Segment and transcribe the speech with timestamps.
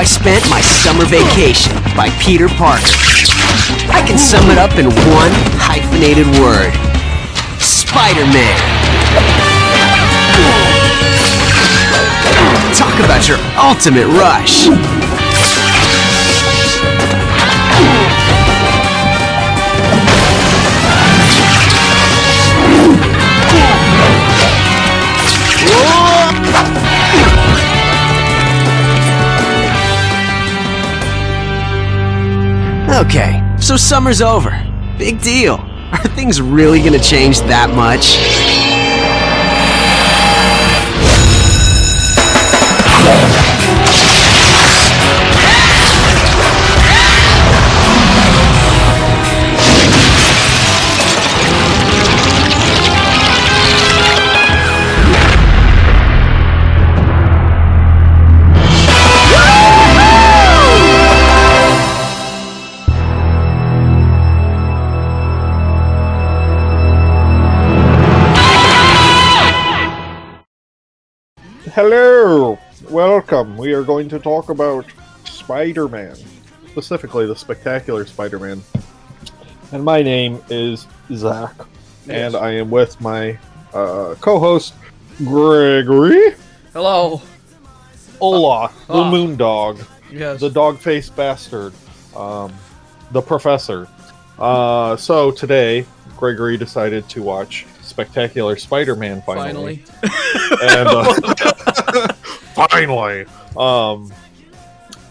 [0.00, 2.80] I spent my summer vacation by Peter Parker.
[3.92, 5.30] I can sum it up in one
[5.60, 6.72] hyphenated word
[7.60, 8.56] Spider Man.
[12.74, 15.09] Talk about your ultimate rush.
[33.00, 34.50] Okay, so summer's over.
[34.98, 35.54] Big deal.
[35.54, 38.49] Are things really gonna change that much?
[73.60, 74.86] We are going to talk about
[75.26, 76.16] Spider Man,
[76.70, 78.62] specifically the Spectacular Spider Man.
[79.72, 81.52] And my name is Zach,
[82.08, 83.38] and I am with my
[83.74, 84.72] uh, co host,
[85.18, 86.34] Gregory.
[86.72, 87.20] Hello.
[88.22, 89.10] Olaf, the Ah.
[89.10, 89.80] Moon Dog,
[90.10, 90.40] Yes.
[90.40, 91.74] the dog faced bastard,
[92.16, 92.54] um,
[93.12, 93.88] the Professor.
[94.38, 95.84] Uh, so today,
[96.16, 99.84] Gregory decided to watch Spectacular Spider Man finally.
[100.02, 102.08] and uh,
[102.68, 103.24] finally
[103.56, 104.12] um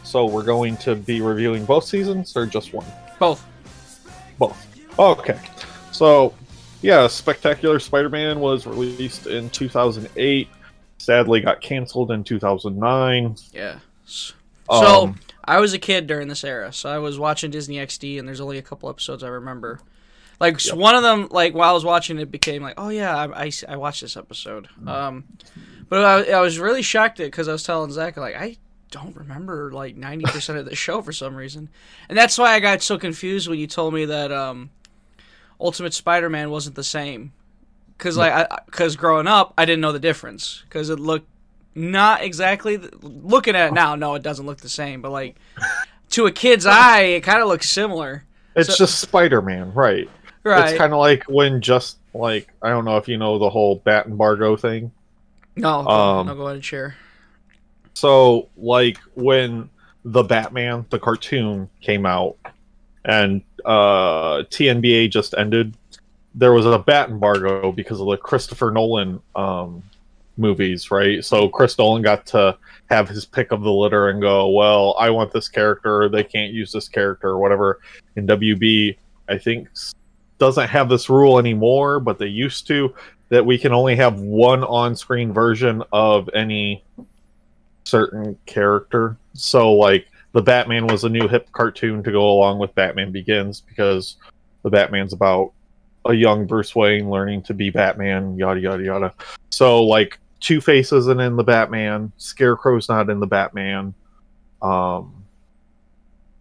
[0.03, 2.85] so we're going to be reviewing both seasons or just one
[3.19, 3.45] Both.
[4.37, 5.39] both okay
[5.91, 6.33] so
[6.81, 10.47] yeah spectacular spider-man was released in 2008
[10.97, 13.79] sadly got canceled in 2009 Yeah.
[14.05, 14.33] So
[14.69, 18.27] Um, I was a kid during this era, so I was watching Disney XD, and
[18.27, 19.79] there's only a couple episodes I remember.
[20.39, 20.75] Like Yep.
[20.77, 23.75] one of them, like while I was watching it, became like, oh yeah, I I
[23.77, 24.69] watched this episode.
[24.81, 24.87] Mm.
[24.87, 25.23] Um,
[25.89, 28.57] but I, I was really shocked because I was telling Zach like I
[28.91, 31.69] don't remember like ninety percent of the show for some reason,
[32.07, 34.69] and that's why I got so confused when you told me that um,
[35.59, 37.33] Ultimate Spider-Man wasn't the same.
[37.97, 40.63] Cause like, because growing up, I didn't know the difference.
[40.69, 41.27] Cause it looked
[41.75, 42.77] not exactly.
[42.77, 45.01] th- Looking at it now, no, it doesn't look the same.
[45.01, 45.35] But like,
[46.11, 48.23] to a kid's eye, it kind of looks similar.
[48.55, 50.09] it's so- just spider-man right
[50.43, 50.69] Right?
[50.69, 53.75] it's kind of like when just like i don't know if you know the whole
[53.75, 54.91] bat embargo thing
[55.59, 56.95] no, um, no, go ahead and share.
[57.93, 59.69] So, like when
[60.05, 62.37] the Batman, the cartoon, came out,
[63.03, 65.75] and uh, TNBA just ended,
[66.33, 69.83] there was a bat embargo because of the Christopher Nolan um,
[70.37, 71.25] movies, right?
[71.25, 72.57] So Chris Nolan got to
[72.89, 76.07] have his pick of the litter and go, well, I want this character.
[76.07, 77.79] They can't use this character or whatever.
[78.15, 79.67] And WB, I think,
[80.39, 82.93] doesn't have this rule anymore, but they used to
[83.29, 86.83] that we can only have one on-screen version of any
[87.83, 89.17] certain character.
[89.33, 93.61] So like the Batman was a new hip cartoon to go along with Batman Begins
[93.61, 94.17] because
[94.63, 95.53] the Batman's about
[96.05, 99.13] a young Bruce Wayne learning to be Batman, yada yada yada.
[99.49, 103.93] So like Two Face isn't in the Batman, Scarecrow's not in the Batman.
[104.61, 105.15] Um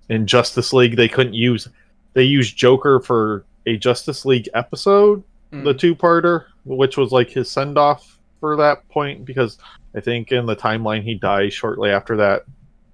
[0.08, 1.68] in Justice League they couldn't use
[2.14, 5.78] they used Joker for a Justice League episode the Mm.
[5.78, 9.56] two parter, which was like his send off for that point, because
[9.96, 12.44] I think in the timeline he dies shortly after that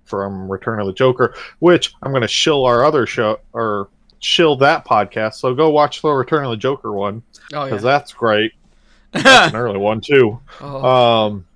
[0.05, 3.89] from Return of the Joker, which I'm gonna shill our other show or
[4.21, 5.35] shill that podcast.
[5.35, 7.79] So go watch the Return of the Joker one because yeah.
[7.79, 8.53] that's great.
[9.13, 10.41] That's an early one too.
[10.61, 11.47] oh, Um,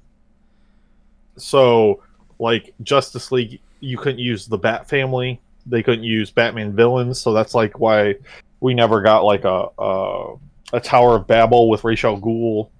[1.36, 2.02] so
[2.38, 5.40] like Justice League, you couldn't use the Bat Family.
[5.66, 8.14] They couldn't use Batman villains, so that's like why
[8.60, 10.34] we never got like a a,
[10.72, 12.70] a Tower of Babel with Ra's al Ghul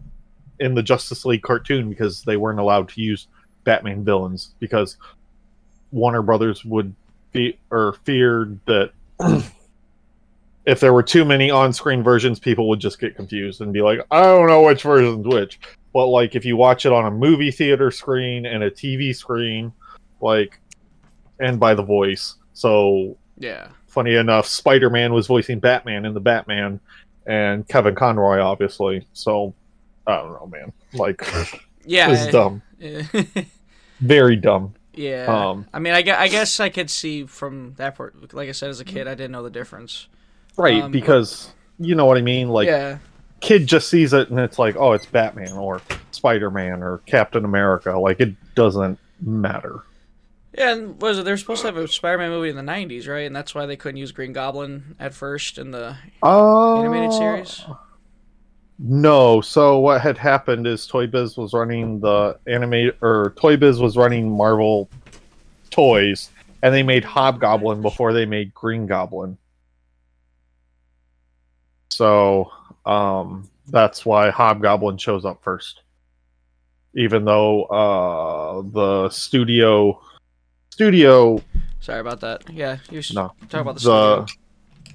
[0.61, 3.29] in the Justice League cartoon because they weren't allowed to use
[3.65, 4.97] Batman villains because
[5.93, 6.95] Warner Brothers would
[7.33, 8.93] be or feared that
[10.67, 14.01] if there were too many on-screen versions, people would just get confused and be like,
[14.11, 15.59] "I don't know which version's which."
[15.95, 19.73] But like, if you watch it on a movie theater screen and a TV screen,
[20.21, 20.61] like,
[21.41, 23.69] and by the voice, so yeah.
[23.89, 26.81] Funny enough, Spider Man was voicing Batman in the Batman,
[27.27, 29.07] and Kevin Conroy, obviously.
[29.13, 29.53] So
[30.07, 30.73] I don't know, man.
[30.95, 31.27] Like,
[31.85, 32.11] Yeah.
[32.13, 32.63] it's dumb,
[34.01, 34.75] very dumb.
[34.95, 35.25] yeah.
[35.27, 38.33] Um, I mean, I, gue- I guess I could see from that part.
[38.35, 40.09] Like I said, as a kid, I didn't know the difference.
[40.57, 40.83] right?
[40.83, 42.49] Um, because you know what I mean.
[42.49, 42.99] Like, yeah.
[43.41, 45.81] kid just sees it and it's like, oh, it's Batman or
[46.11, 47.99] Spider Man or Captain America.
[47.99, 49.83] Like, it doesn't matter.
[50.59, 51.25] Yeah, and was it?
[51.25, 53.27] They're supposed to have a Spider-Man movie in the '90s, right?
[53.27, 57.65] And that's why they couldn't use Green Goblin at first in the Uh, animated series.
[58.81, 59.41] No.
[59.41, 63.97] So what had happened is Toy Biz was running the animate or Toy Biz was
[63.97, 64.91] running Marvel
[65.71, 66.31] toys,
[66.63, 69.39] and they made Hobgoblin before they made Green Goblin.
[71.91, 72.51] So
[72.85, 75.83] um, that's why Hobgoblin shows up first,
[76.95, 80.01] even though uh, the studio
[80.79, 81.43] studio
[81.81, 82.49] Sorry about that.
[82.53, 84.27] Yeah, you should no talk about the, studio.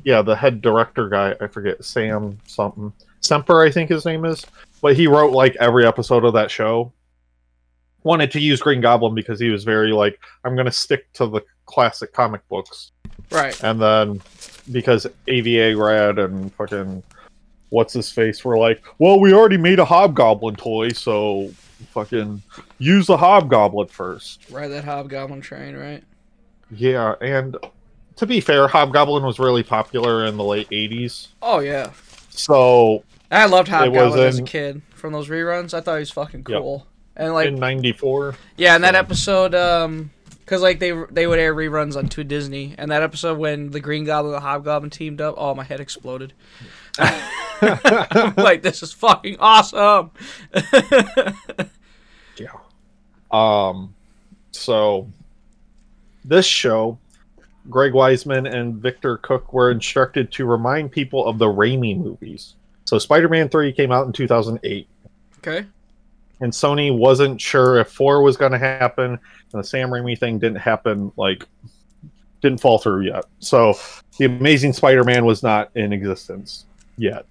[0.05, 4.45] yeah the head director guy I forget Sam something Semper I think his name is,
[4.81, 6.91] but he wrote like every episode of that show.
[8.03, 11.41] Wanted to use Green Goblin because he was very like I'm gonna stick to the
[11.65, 12.91] classic comic books,
[13.31, 13.61] Right.
[13.63, 14.21] and then
[14.71, 17.01] because Avi Arad and fucking
[17.69, 21.49] what's his face were like, well we already made a Hobgoblin toy, so
[21.93, 22.41] fucking
[22.79, 24.41] use the Hobgoblin first.
[24.49, 26.03] Ride that Hobgoblin train, right?
[26.71, 27.55] Yeah, and
[28.17, 31.27] to be fair, Hobgoblin was really popular in the late '80s.
[31.41, 31.91] Oh yeah.
[32.29, 35.73] So I loved Hobgoblin as a kid from those reruns.
[35.73, 36.59] I thought he was fucking Yep.
[36.59, 36.87] cool.
[37.15, 40.09] And like in '94, yeah, and that so- episode um
[40.47, 42.73] cuz like they they would air reruns on to Disney.
[42.77, 45.79] And that episode when the Green Goblin and the Hobgoblin teamed up, oh my head
[45.79, 46.33] exploded.
[47.61, 50.11] I'm like this is fucking awesome.
[53.33, 53.93] Um,
[54.51, 55.09] so
[56.23, 56.97] this show,
[57.69, 62.55] Greg Weisman and Victor Cook were instructed to remind people of the Raimi movies.
[62.85, 64.87] So Spider-Man 3 came out in 2008.
[65.39, 65.65] okay.
[66.41, 69.19] and Sony wasn't sure if four was going to happen, and
[69.51, 71.11] the Sam Raimi thing didn't happen.
[71.17, 71.45] Like,
[72.41, 73.23] didn't fall through yet.
[73.39, 73.73] So
[74.17, 76.65] the Amazing Spider-Man was not in existence
[76.97, 77.25] yet.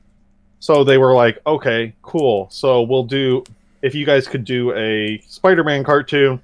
[0.58, 2.48] So they were like, okay, cool.
[2.50, 3.44] So we'll do
[3.82, 6.40] if you guys could do a Spider-Man cartoon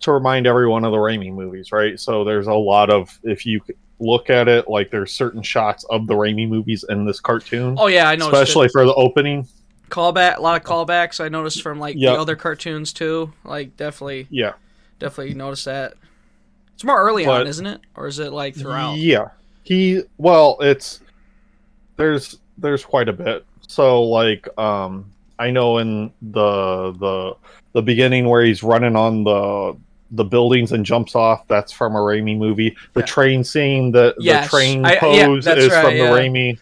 [0.00, 1.98] to remind everyone of the Raimi movies, right?
[2.00, 3.60] So there's a lot of if you
[4.00, 7.88] look at it, like there's certain shots of the Raimi movies in this cartoon, Oh
[7.88, 8.26] yeah, I know.
[8.30, 9.46] especially for the opening.
[9.90, 12.14] callback a lot of callbacks I noticed from like Yep.
[12.14, 13.32] the other cartoons too.
[13.44, 14.52] Like definitely Yeah.
[14.98, 15.94] definitely noticed that.
[16.74, 17.80] It's more early But- on, isn't it?
[17.96, 18.98] Or is it like throughout?
[18.98, 19.28] Yeah.
[19.64, 21.00] He well, it's
[21.96, 23.44] there's there's quite a bit.
[23.66, 27.36] So like um I know in the the
[27.72, 29.76] the beginning where he's running on the
[30.12, 32.74] the buildings and jumps off, that's from a Raimi movie.
[32.94, 33.06] The Yeah.
[33.06, 34.46] train scene, the, Yes.
[34.50, 36.10] the train I- yeah, pose that's is right, from yeah.
[36.10, 36.58] the Raimi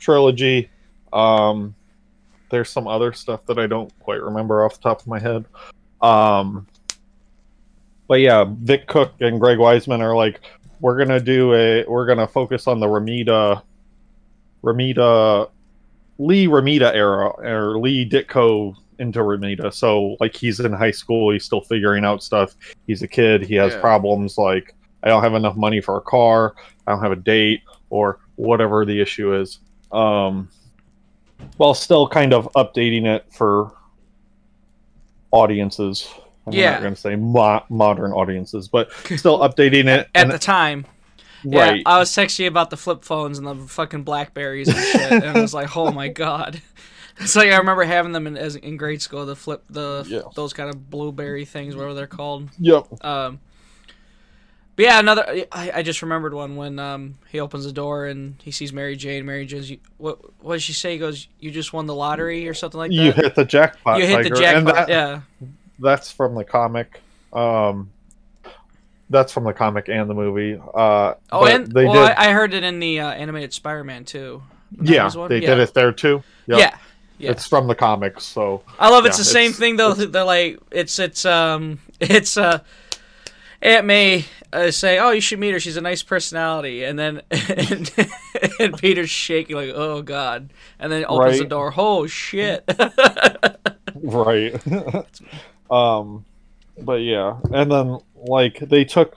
[0.00, 0.70] trilogy.
[1.12, 1.74] Um
[2.50, 5.44] there's some other stuff that I don't quite remember off the top of my head.
[6.00, 6.66] Um
[8.08, 10.40] but yeah, Vic Cook and Greg Weisman are like,
[10.80, 13.60] we're gonna do a, we're gonna focus on the Romita,
[14.64, 15.50] Romita,
[16.18, 19.72] Lee Romita era or Lee Ditko into Romita.
[19.72, 22.54] So like he's in high school, he's still figuring out stuff.
[22.86, 23.80] He's a kid, he has Yeah.
[23.80, 24.74] problems like
[25.04, 26.54] I don't have enough money for a car,
[26.86, 29.60] I don't have a date, or whatever the issue is.
[29.92, 30.48] Um,
[31.56, 33.72] while still kind of updating it for
[35.30, 36.08] audiences.
[36.46, 36.72] I'm Yeah.
[36.72, 40.08] not going to say mo- modern audiences, but still updating it.
[40.14, 40.84] At and- the time.
[41.44, 41.76] Yeah.
[41.86, 45.40] I was texting about the flip phones and the fucking Blackberries and shit, and I
[45.40, 46.60] was like, "Oh my god!"
[47.20, 49.26] It's like I remember having them in as in grade school.
[49.26, 50.20] The flip, the Yeah.
[50.34, 52.48] those kind of blueberry things, whatever they're called.
[52.58, 52.86] yep.
[53.04, 53.40] Um,
[54.76, 55.44] but yeah, another.
[55.50, 58.94] I, I just remembered one when um he opens the door and he sees Mary
[58.94, 59.26] Jane.
[59.26, 59.72] Mary Jane's.
[59.96, 60.92] What what does she say?
[60.92, 62.94] He goes, "You just won the lottery" or something like that.
[62.94, 63.98] You hit the jackpot.
[63.98, 64.86] You hit the Tiger, and jackpot.
[64.86, 65.20] that- yeah.
[65.80, 67.00] That's from the comic.
[67.32, 67.90] Um,
[69.10, 70.60] that's from the comic and the movie.
[70.74, 72.16] Uh, Oh, and they well, did.
[72.16, 74.42] I, I heard it in the uh, animated Spider-Man too.
[74.82, 75.54] yeah, they yeah.
[75.54, 76.22] did it there too.
[76.46, 76.58] Yep.
[76.58, 76.76] Yeah.
[77.18, 77.30] Yeah.
[77.32, 79.92] It's from the comics, so I love it's Yeah, the same it's- thing though.
[79.94, 82.60] They're like it's it's um it's uh
[83.60, 85.58] Aunt May uh, say, "Oh, you should meet her.
[85.58, 87.90] She's a nice personality." And then and,
[88.60, 91.74] and Peter's shaking like, "Oh God!" And then opens the door.
[91.76, 92.62] Oh shit!
[93.96, 94.54] right.
[95.72, 96.24] um,
[96.80, 99.16] but yeah, and then like they took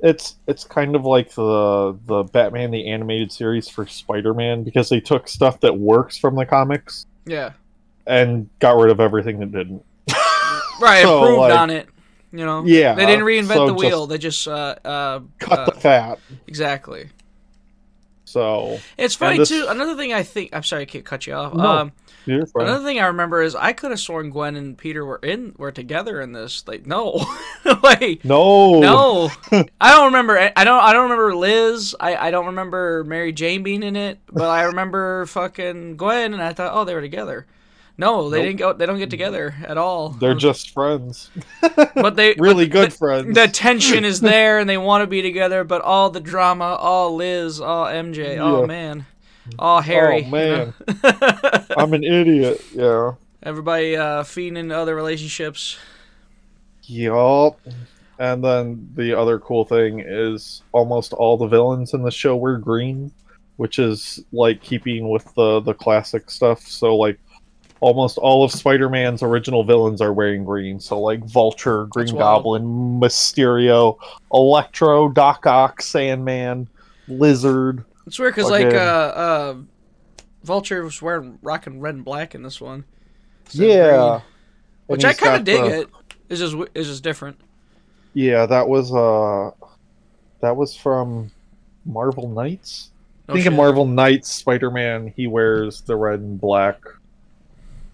[0.00, 5.00] it's it's kind of like the the Batman the animated series for Spider-Man because they
[5.00, 7.52] took stuff that works from the comics yeah,
[8.06, 9.84] and got rid of everything that didn't.
[10.80, 11.02] right.
[11.02, 11.86] So, improved like- on it.
[12.32, 12.64] You know.
[12.64, 14.06] Yeah, They didn't reinvent so the wheel.
[14.06, 16.18] They just uh uh, Cut uh the fat.
[16.46, 17.08] exactly.
[18.24, 19.66] So It's funny this- too.
[19.68, 21.54] Another thing I think I'm sorry, I can't cut you off.
[21.54, 21.64] No.
[21.64, 21.92] Um,
[22.30, 22.46] you're.
[22.62, 25.72] Another thing I remember is I could have sworn Gwen and Peter were in were
[25.72, 26.64] together in this.
[26.66, 27.24] Like no,
[27.82, 29.30] like no, no,
[29.80, 30.38] I don't remember.
[30.56, 30.82] I don't.
[30.82, 31.94] I don't remember Liz.
[32.00, 34.18] I, I don't remember Mary Jane being in it.
[34.32, 37.46] But I remember fucking Gwen, and I thought, oh, they were together.
[37.98, 38.46] No, they Nope.
[38.46, 38.72] didn't go.
[38.72, 40.08] They don't get together at all.
[40.08, 41.28] They're just friends.
[41.94, 43.34] but they Really but good the, friends.
[43.34, 45.64] The tension is there, and they want to be together.
[45.64, 48.38] But all the drama, all Liz, all MJ.
[48.38, 49.04] Oh man,
[49.58, 50.22] all Harry.
[50.22, 51.64] Oh you man, know?
[51.76, 52.64] I'm an idiot.
[52.72, 53.12] Yeah.
[53.42, 55.78] Everybody uh, feeding into other relationships.
[56.84, 57.58] Yup.
[58.18, 62.58] And then the other cool thing is almost all the villains in the show were
[62.58, 63.10] green,
[63.56, 66.60] which is like keeping with the the classic stuff.
[66.60, 67.18] So like
[67.80, 70.80] almost all of Spider-Man's original villains are wearing green.
[70.80, 72.14] So like Vulture, Green.
[72.14, 73.96] Goblin, Mysterio,
[74.32, 76.68] Electro, Doc Ock, Sandman,
[77.08, 77.84] Lizard.
[78.10, 78.76] It's weird because like Okay.
[78.76, 79.54] uh, uh,
[80.42, 82.84] Vulture was wearing rocking red and black in this one.
[83.52, 84.08] yeah.
[84.18, 84.22] green.
[84.88, 85.88] Which I kind of dig the- it.
[86.28, 87.40] It's just it's just different.
[88.12, 89.52] Yeah, that was uh
[90.40, 91.30] that was from
[91.84, 92.90] Marvel Knights.
[93.28, 93.54] I think in.
[93.54, 96.80] Marvel Knights, Spider Man he wears the red and black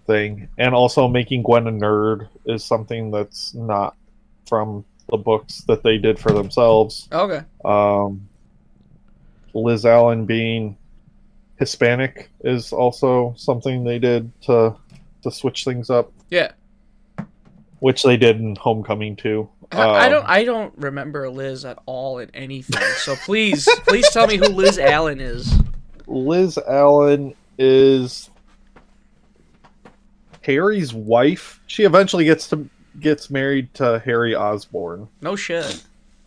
[0.06, 0.48] thing.
[0.56, 3.94] And also making Gwen a nerd is something that's not
[4.48, 7.06] from the books that they did for themselves.
[7.12, 7.42] Okay.
[7.66, 8.26] Um
[9.56, 10.76] Liz Allen being
[11.58, 14.76] Hispanic is also something they did to
[15.22, 16.52] to switch things up, Yeah.
[17.80, 19.48] which they did in Homecoming too.
[19.72, 22.82] I, I Um, don't I don't remember Liz at all in anything.
[22.98, 25.52] So please please tell me who Liz Allen is.
[26.06, 28.30] Liz Allen is
[30.42, 31.60] Harry's wife.
[31.66, 32.68] She eventually gets to
[33.00, 35.82] gets married to Harry Osborn No shit.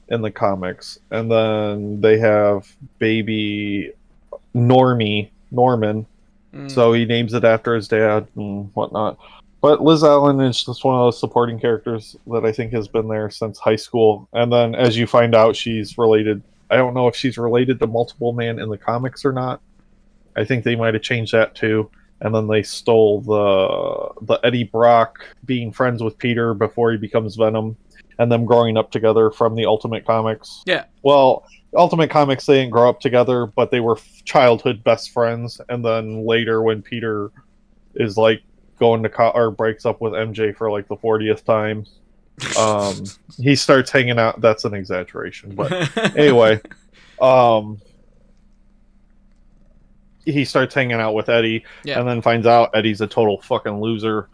[0.10, 3.92] In the comics, and then they have baby
[4.56, 6.06] Normie Norman.
[6.54, 6.72] Mm.
[6.72, 9.18] So he names it after his dad and whatnot.
[9.62, 13.08] But Liz Allen is just one of those supporting characters that I think has been
[13.08, 14.28] there since high school.
[14.34, 16.42] And then as you find out, she's related.
[16.70, 19.62] I don't know if she's related to Multiple Man in the comics or not.
[20.36, 21.90] I think they might have changed that too.
[22.22, 27.36] And then they stole the the Eddie Brock being friends with Peter before he becomes
[27.36, 27.76] Venom,
[28.20, 30.62] and them growing up together from the Ultimate Comics.
[30.68, 30.86] Yeah.
[31.02, 31.46] Well,
[31.76, 35.60] Ultimate Comics they didn't grow up together, but they were f- childhood best friends.
[35.70, 37.32] And then later, when Peter
[37.96, 38.42] is like
[38.80, 41.86] going to co- or breaks up with MJ for like the fortieth time,
[42.60, 43.04] um,
[43.38, 44.40] he starts hanging out.
[44.42, 45.72] That's an exaggeration, but
[46.18, 46.60] anyway,
[47.22, 47.80] um,
[50.26, 52.00] he starts hanging out with Eddie, Yeah.
[52.00, 54.30] and then finds out Eddie's a total fucking loser.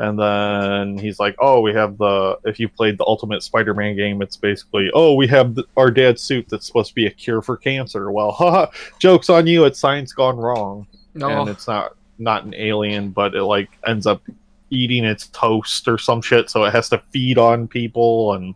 [0.00, 4.22] And then he's like, "Oh, we have the if you played the Ultimate Spider-Man game,
[4.22, 7.42] it's basically, oh, we have the, our dad's suit that's supposed to be a cure
[7.42, 8.12] for cancer.
[8.12, 8.66] Well, haha,
[9.00, 9.64] jokes on you.
[9.64, 11.28] It's science gone wrong, no.
[11.28, 14.22] and it's not not an alien, but it like ends up
[14.70, 18.34] eating its toast or some shit, so it has to feed on people.
[18.34, 18.54] And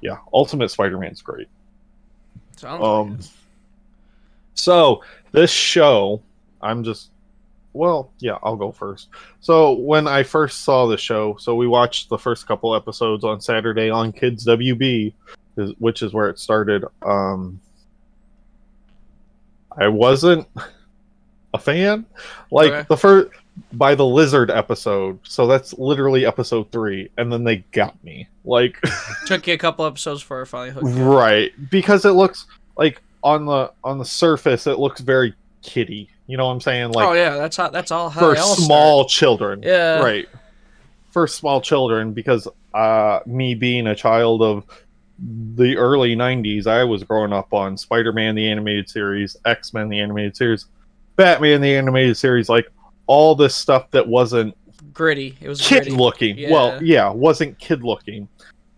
[0.00, 1.48] yeah, Ultimate Spider-Man's great.
[2.56, 3.18] Sounds Um,
[4.54, 5.02] so
[5.32, 6.22] this show,
[6.60, 7.10] I'm just,
[7.72, 9.08] well, yeah, I'll go first.
[9.40, 13.40] So when I first saw the show, so we watched the first couple episodes on
[13.40, 15.12] Saturday on Kids WB,
[15.78, 16.84] which is where it started.
[17.02, 17.60] Um,
[19.76, 20.46] I wasn't
[21.54, 22.04] a fan,
[22.50, 22.86] like Okay.
[22.88, 23.30] the first
[23.72, 25.18] by the lizard episode.
[25.22, 28.78] So that's literally episode three, and then they got me like.
[29.26, 33.46] Took you a couple episodes before I finally hooked right because it looks like on
[33.46, 37.12] the on the surface it looks very kiddie you know what i'm saying like oh
[37.12, 39.98] yeah, that's how that's all how for small children Yeah.
[40.00, 40.26] right
[41.10, 44.64] for small children because uh me being a child of
[45.56, 50.34] the early 90s i was growing up on spider-man the animated series x-men the animated
[50.34, 50.66] series
[51.16, 52.66] batman the animated series like
[53.08, 54.56] all this stuff that wasn't.
[54.94, 55.36] Gritty.
[55.40, 55.90] It was kid gritty.
[55.96, 56.38] looking.
[56.38, 56.50] Yeah.
[56.52, 58.28] Well, yeah, wasn't kid looking.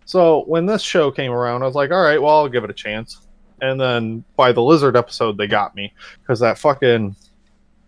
[0.05, 2.69] So when this show came around, I was like, all right, well, I'll give it
[2.69, 3.21] a chance.
[3.61, 7.15] And then by the lizard episode, they got me because that fucking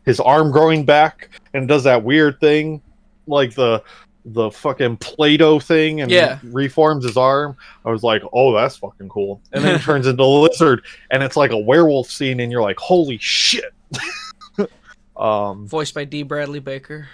[0.07, 2.81] his arm growing back and does that weird thing,
[3.27, 3.83] like the
[4.29, 6.39] the fucking Play-Doh thing, and Yeah.
[6.43, 7.55] reforms his arm.
[7.85, 9.39] I was like, oh, that's fucking cool.
[9.53, 12.61] And then it turns into a lizard, and it's like a werewolf scene, and you're
[12.61, 13.73] like, holy shit.
[15.15, 16.23] um, Voiced by D.
[16.23, 17.07] Bradley Baker.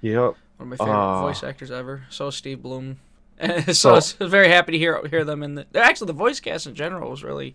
[0.00, 0.34] yep.
[0.56, 2.02] One of my favorite Uh, voice actors ever.
[2.10, 2.98] So is Steve Blum.
[3.66, 5.66] so, So- I was very happy to hear hear them in the.
[5.74, 7.54] Actually, the voice cast in general was really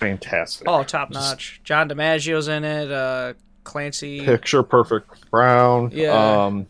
[0.00, 0.68] Fantastic.
[0.68, 1.60] oh top notch.
[1.64, 2.90] John DiMaggio's in it.
[2.90, 3.34] Uh,
[3.70, 4.24] Clancy.
[4.24, 5.90] Picture Perfect Brown.
[5.92, 6.44] Yeah.
[6.44, 6.66] Um,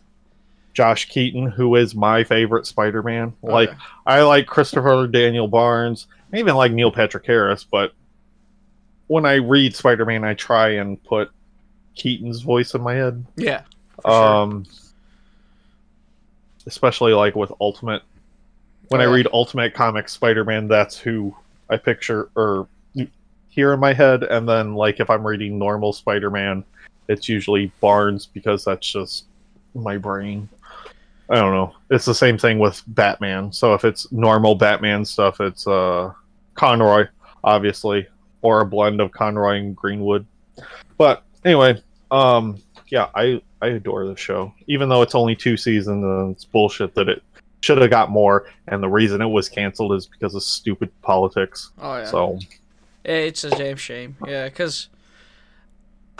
[0.72, 3.34] Josh Keaton, who is my favorite Spider-Man.
[3.42, 3.70] Like
[4.06, 6.06] I like Christopher Daniel Barnes.
[6.32, 7.92] I even like Neil Patrick Harris, but
[9.08, 11.30] when I read Spider-Man, I try and put
[11.96, 13.24] Keaton's voice in my head.
[13.36, 13.62] Yeah.
[13.96, 14.12] for sure.
[14.24, 14.66] Um,
[16.66, 18.02] especially like with Ultimate.
[18.88, 21.34] When Oh, I read Ultimate Comics Spider-Man, that's who
[21.68, 22.68] I picture or
[23.48, 24.22] hear in my head.
[24.22, 26.64] And then like if I'm reading normal Spider-Man,
[27.10, 29.24] it's usually Barnes because that's just
[29.74, 30.48] my brain.
[31.28, 31.74] I don't know.
[31.90, 33.52] It's the same thing with Batman.
[33.52, 36.12] So if it's normal Batman stuff, it's uh
[36.54, 37.06] Conroy,
[37.44, 38.06] obviously,
[38.42, 40.26] or a blend of Conroy and Greenwood.
[40.98, 46.02] But anyway, um, yeah, I I adore the show, even though it's only two seasons
[46.04, 47.22] and it's bullshit that it
[47.60, 48.46] should have got more.
[48.68, 51.70] And the reason it was canceled is because of stupid politics.
[51.80, 52.04] Oh yeah.
[52.06, 52.38] So
[53.04, 54.16] It's a damn shame.
[54.26, 54.88] Yeah, because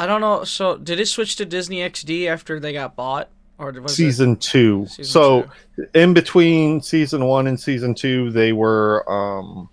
[0.01, 0.45] I don't know.
[0.45, 3.29] So did it switch to Disney XD after they got bought,
[3.59, 4.87] or was season two.
[4.87, 5.87] Season so two.
[5.93, 9.69] in between season one and season two, they were um,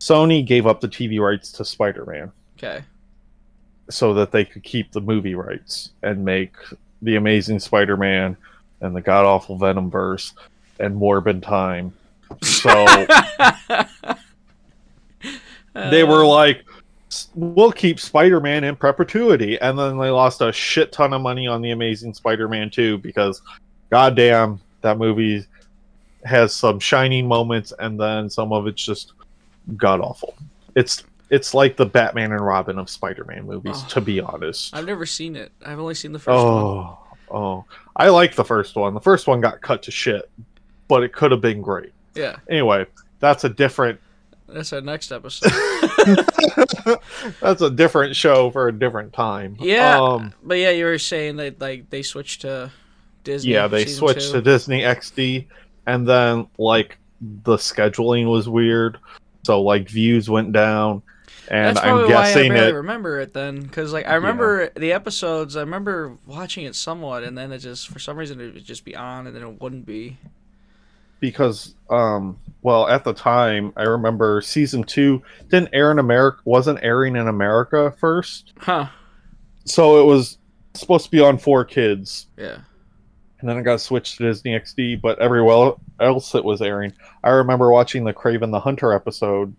[0.00, 2.84] Sony gave up the TV rights to Spider-Man okay?
[3.88, 6.52] so that they could keep the movie rights and make
[7.00, 8.36] the Amazing Spider-Man
[8.82, 10.34] and the god awful Venom verse
[10.78, 11.94] and Morbid Time.
[12.42, 12.84] So
[15.72, 16.73] they were like, "S-
[17.34, 21.62] "We'll keep Spider-Man in perpetuity," and then they lost a shit ton of money on
[21.62, 23.42] the Amazing Spider-Man 2 because,
[23.90, 25.44] goddamn, that movie
[26.24, 29.12] has some shining moments, and then some of it's just
[29.76, 30.34] god awful.
[30.74, 33.88] It's it's like the Batman and Robin of Spider-Man movies, Oh.
[33.90, 34.74] to be honest.
[34.76, 35.52] I've never seen it.
[35.64, 36.96] I've only seen the first oh, one.
[37.30, 37.64] Oh, oh,
[37.96, 38.94] I like the first one.
[38.94, 40.30] The first one got cut to shit,
[40.86, 41.92] but it could have been great.
[42.14, 42.86] Yeah, Anyway,
[43.18, 43.98] that's a different
[44.48, 45.50] that's our next episode.
[47.40, 49.56] that's a different show for a different time.
[49.60, 52.70] yeah, Um, but yeah, you were saying that like they switched to
[53.22, 53.52] Disney.
[53.52, 54.32] yeah, they switched two.
[54.34, 55.46] to Disney XD,
[55.86, 58.98] and then like the scheduling was weird,
[59.44, 61.02] so like views went down,
[61.48, 62.74] and That's I'm probably why I guessing barely it.
[62.74, 65.56] remember it then, because like I remember the episodes.
[65.56, 68.84] I remember watching it somewhat, and then it just for some reason it would just
[68.84, 70.18] be on, and then it wouldn't be.
[71.24, 76.78] Because um well at the time i remember season two didn't air in america wasn't
[76.82, 78.88] airing in america first Huh?
[79.64, 80.36] so it was
[80.74, 82.58] supposed to be on four kids Yeah.
[83.40, 87.30] and then it got switched to disney xd but everywhere else it was airing i
[87.30, 89.54] remember watching the Kraven the hunter episode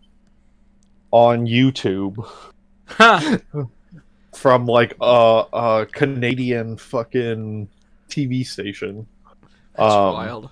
[1.11, 2.15] on youtube
[2.87, 3.37] Huh?
[4.35, 7.69] from like a, a canadian fucking
[8.09, 9.07] tv station
[9.75, 10.49] That's Um, wild.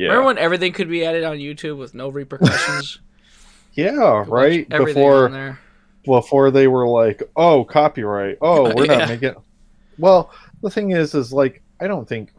[0.00, 3.00] Yeah Remember when everything could be added on YouTube with no repercussions?
[3.74, 5.58] yeah right before
[6.04, 8.38] before they were like, "Oh, copyright.
[8.40, 8.98] Oh, we're Yeah.
[8.98, 9.34] not making."
[9.98, 10.32] Well,
[10.62, 12.32] the thing is, is like I don't think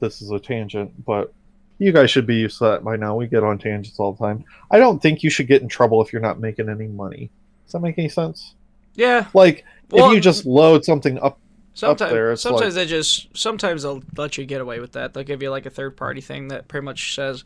[0.00, 1.32] this is a tangent, but
[1.78, 3.16] you guys should be used to that by now.
[3.16, 4.44] We get on tangents all the time.
[4.70, 7.30] I don't think you should get in trouble if you're not making any money.
[7.66, 8.54] Does that make any sense?
[8.94, 9.26] Yeah.
[9.34, 11.38] Like Well, if you just load something up,
[11.74, 15.14] Sometimes, there, sometimes they just sometimes they'll let you get away with that.
[15.14, 17.44] They'll give you like a third party thing that pretty much says,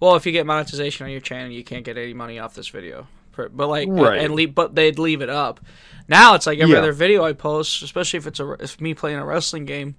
[0.00, 2.68] "Well, if you get monetization on your channel, you can't get any money off this
[2.68, 4.18] video." But like, Right.
[4.20, 5.60] and leave, but they'd leave it up.
[6.08, 6.80] Now it's like every Yeah.
[6.80, 9.94] other video I post, especially if it's a if me playing a wrestling game,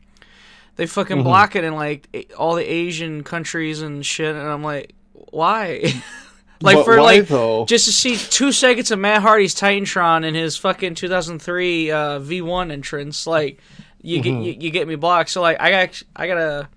[0.75, 1.23] they fucking Mhm.
[1.23, 6.01] block it in like all the Asian countries and shit, and I'm like, why?
[6.61, 7.65] like but for why, like though?
[7.65, 12.71] just to see two seconds of Matt Hardy's Titantron in his fucking 2003 uh, V1
[12.71, 13.59] entrance, like
[14.01, 14.45] you get Mhm.
[14.45, 15.29] you, you get me blocked.
[15.29, 16.69] So like I got I gotta.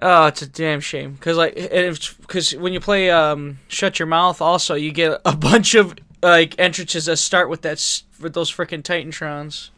[0.00, 4.40] Oh, it's a damn shame because like because when you play um, Shut Your Mouth,
[4.40, 8.82] also you get a bunch of like entrances that start with that with those freaking
[8.82, 9.70] Titantrons.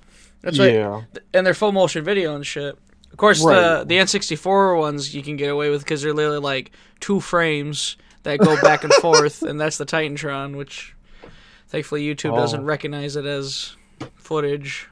[0.43, 1.03] That's right, yeah,
[1.35, 2.77] and they're full motion video and shit.
[3.11, 3.89] Of course, the Right.
[3.89, 8.39] the N64 ones you can get away with because they're literally like two frames that
[8.41, 10.95] go back and forth, and that's the Titantron, which
[11.69, 12.65] thankfully YouTube doesn't Oh.
[12.65, 13.77] recognize it as
[14.17, 14.89] footage.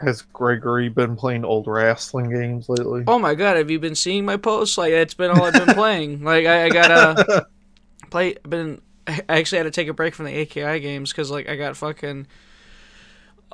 [0.00, 3.04] has Gregory been playing old wrestling games lately?
[3.06, 4.76] Oh my god, have you been seeing my posts?
[4.76, 6.22] Like it's been all I've been playing.
[6.24, 7.46] Like I, I gotta
[8.10, 8.34] play.
[8.48, 11.56] Been I actually had to take a break from the AKI games because like I
[11.56, 12.26] got fucking.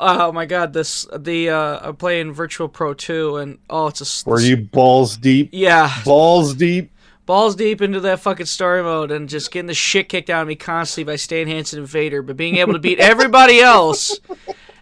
[0.00, 4.31] Oh my god, this the uh I'm playing Virtual Pro 2 and oh it's a
[4.31, 5.50] Were you balls deep?
[5.52, 6.92] yeah Balls deep.
[7.29, 10.49] Balls deep into that fucking story mode and just getting the shit kicked out of
[10.49, 14.19] me constantly by Stan Hansen and Vader, but being able to beat everybody else.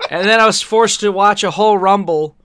[0.08, 2.36] And then I was forced to watch a whole Rumble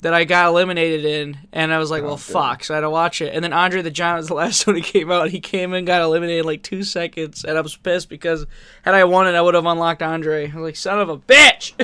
[0.00, 2.64] that I got eliminated in, and I was like, oh, well, fuck.
[2.64, 3.34] So I had to watch it.
[3.34, 5.28] And then Andre the Giant was the last one he came out.
[5.28, 8.46] He came in, got eliminated in like two seconds, and I was pissed because
[8.80, 10.50] had I won it, I would have unlocked Andre.
[10.50, 11.74] I was like, son of a bitch!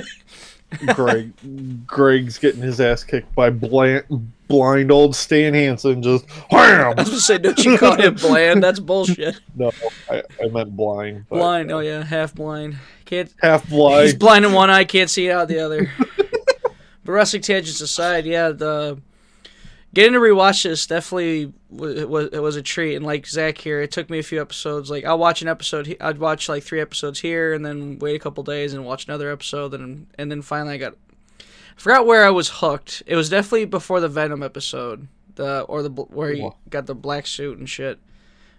[0.95, 6.03] Greg, Greg's getting his ass kicked by blind, blind old Stan Hansen.
[6.03, 6.95] Just wham!
[6.99, 8.63] I was gonna say, don't you call him bland?
[8.63, 9.41] That's bullshit.
[9.55, 9.73] No,
[10.11, 11.27] I, I meant blind.
[11.29, 12.77] but, Blind, uh, oh yeah, half blind.
[13.05, 14.05] Can't half blind.
[14.05, 14.45] He's blind.
[14.45, 15.91] in one eye, can't see out the other.
[17.05, 19.01] but wrestling tangents aside, yeah, the
[19.95, 22.97] getting to rewatch this definitely was, was it was a treat.
[22.97, 24.91] And like Zach here, it took me a few episodes.
[24.91, 28.19] Like I'll watch an episode, I'd watch like three episodes here, and then wait a
[28.19, 30.95] couple days and watch another episode, and and then finally I got.
[31.77, 33.03] Forgot where I was hooked.
[33.07, 37.27] It was definitely before the Venom episode, the or the where he got the black
[37.27, 37.99] suit and shit.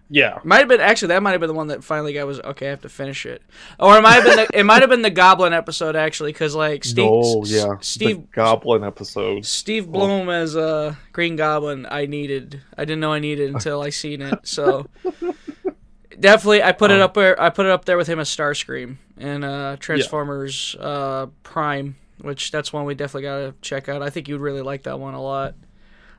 [0.09, 0.39] Yeah.
[0.45, 2.67] Might have been actually that might have been the one that finally got was okay.
[2.67, 3.41] I have to finish it,
[3.77, 6.55] or it might have been the, it might have been the Goblin episode actually because
[6.55, 7.75] like Steve no, yeah.
[7.81, 9.45] Steve Goblin episode.
[9.45, 11.85] Steve Blum as uh, Green Goblin.
[11.89, 12.61] I needed.
[12.77, 14.39] I didn't know I needed until I seen it.
[14.47, 14.87] So
[16.19, 17.39] definitely, I put it Um, up there.
[17.41, 22.51] I put it up there with him as Starscream and uh, Transformers uh, Prime, which
[22.51, 24.01] that's one we definitely gotta check out.
[24.01, 25.55] I think you'd really like that one a lot.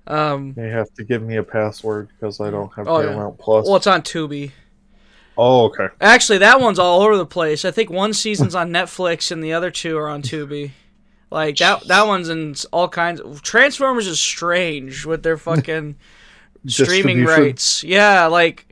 [0.07, 3.07] Um, They have to give me a password because I don't have Oh, yeah.
[3.09, 3.67] Paramount Plus.
[3.67, 4.53] well, it's on Tubi.
[5.37, 5.89] Oh, okay.
[6.01, 7.65] Actually, that one's all over the place.
[7.65, 10.71] I think one season's on Netflix and the other two are on Tubi.
[11.31, 15.97] Like that that one's in all kinds of Transformers is strange with their fucking
[16.67, 17.85] streaming rights.
[17.85, 18.67] Yeah, like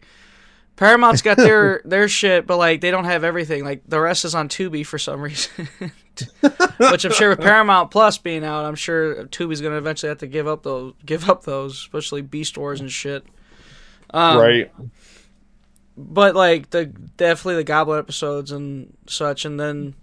[0.77, 3.65] Paramount's got their their shit, but like they don't have everything.
[3.65, 5.69] Like the rest is on Tubi for some reason.
[6.79, 10.27] Which I'm sure with Paramount Plus being out, I'm sure Tubi's gonna eventually have to
[10.27, 13.27] give up those give up those, especially Beast Wars and shit.
[14.11, 14.73] Um, right.
[15.97, 19.95] but like the definitely the Goblin episodes and such, and then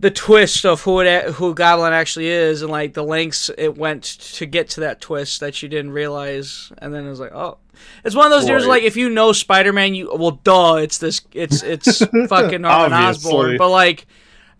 [0.00, 4.04] the twist of who it who Goblin actually is, and like the lengths it went
[4.04, 7.58] to get to that twist that you didn't realize, and then it was like, oh,
[8.04, 8.64] it's one of those Right.
[8.66, 12.92] like if you know Spider Man, you well, duh, it's this, it's it's fucking Norman
[12.92, 14.06] Osborn, but like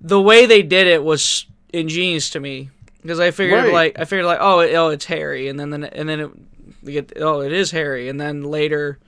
[0.00, 2.70] the way they did it was ingenious to me
[3.02, 3.72] because I figured Right.
[3.72, 6.30] like I figured like oh it, oh it's Harry, and then then and then it
[6.84, 8.98] get oh it is Harry, and then later.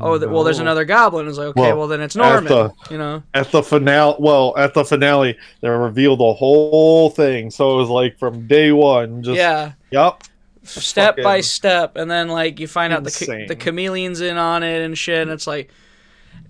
[0.00, 1.26] Oh, th- well, there's another goblin.
[1.26, 2.44] It's like, okay, well, Well, then it's Norman.
[2.44, 7.50] the- you know, At the finale, well, at the finale, they reveal the whole thing.
[7.50, 10.22] So it was like from day one, just yeah, yep.
[10.62, 14.82] step by step, and then like you find out the the chameleon's in on it
[14.82, 15.70] and shit, and it's like.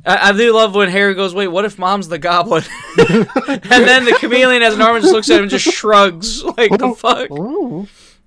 [0.05, 2.63] I, I do love when Harry goes, "Wait, what if Mom's the Goblin?"
[2.99, 3.27] and
[3.67, 7.29] then the chameleon, as Norman just looks at him, and just shrugs, like the fuck.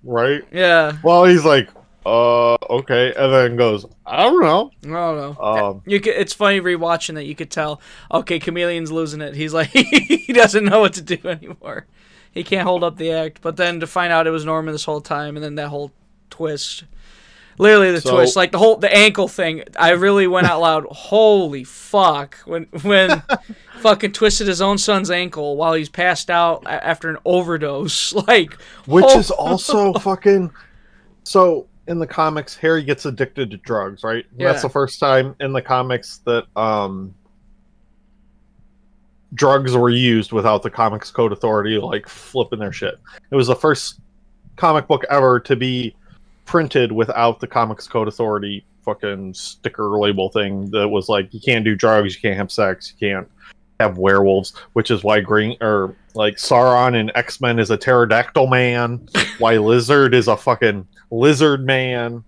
[0.03, 0.43] Right.
[0.51, 1.69] Yeah, Well, he's like,
[2.05, 4.71] uh, okay, and then goes, I don't know.
[4.83, 5.37] I don't know.
[5.41, 7.25] Um, You could, it's funny rewatching that.
[7.25, 7.81] You could tell.
[8.11, 9.35] Okay, chameleon's losing it.
[9.35, 11.85] He's like he doesn't know what to do anymore.
[12.31, 13.41] He can't hold up the act.
[13.41, 15.91] But then to find out it was Norman this whole time, and then that whole
[16.29, 16.83] twist,
[17.57, 19.63] literally the So- twist, like the whole the ankle thing.
[19.77, 20.85] I really went out loud.
[20.91, 22.37] Holy fuck!
[22.45, 23.21] When when
[23.79, 28.13] fucking twisted his own son's ankle while he's passed out after an overdose.
[28.13, 28.53] Like
[28.87, 30.51] which oh- is also fucking.
[31.23, 34.25] So in the comics, Harry gets addicted to drugs, right?
[34.37, 34.47] Yeah.
[34.47, 37.13] That's the first time in the comics that um
[39.33, 42.95] drugs were used without the Comics Code Authority like flipping their shit.
[43.31, 43.99] It was the first
[44.55, 45.95] comic book ever to be
[46.45, 51.65] printed without the Comics Code Authority fucking sticker label thing that was like you can't
[51.65, 53.27] do drugs, you can't have sex, you can't
[53.79, 58.47] have werewolves, which is why Green or like Sauron in X Men is a pterodactyl
[58.47, 59.07] man,
[59.39, 62.23] why Lizard is a fucking lizard man,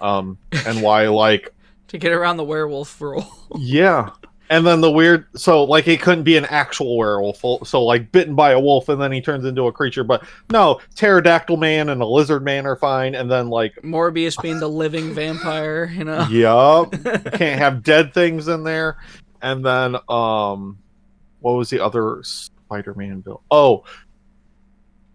[0.00, 1.52] um, and why like
[1.88, 3.26] to get around the werewolf rule.
[3.56, 4.10] yeah.
[4.50, 8.34] And then the weird, so like he couldn't be an actual werewolf, so like bitten
[8.34, 10.04] by a wolf and then he turns into a creature.
[10.04, 13.14] But no, pterodactyl man and a lizard man are fine.
[13.14, 16.26] And then like, Morbius being the living vampire, you know.
[16.30, 16.98] you
[17.32, 18.98] can't have dead things in there.
[19.40, 20.78] And then um,
[21.40, 23.42] what was the other Spider-Man bill?
[23.50, 23.84] Oh,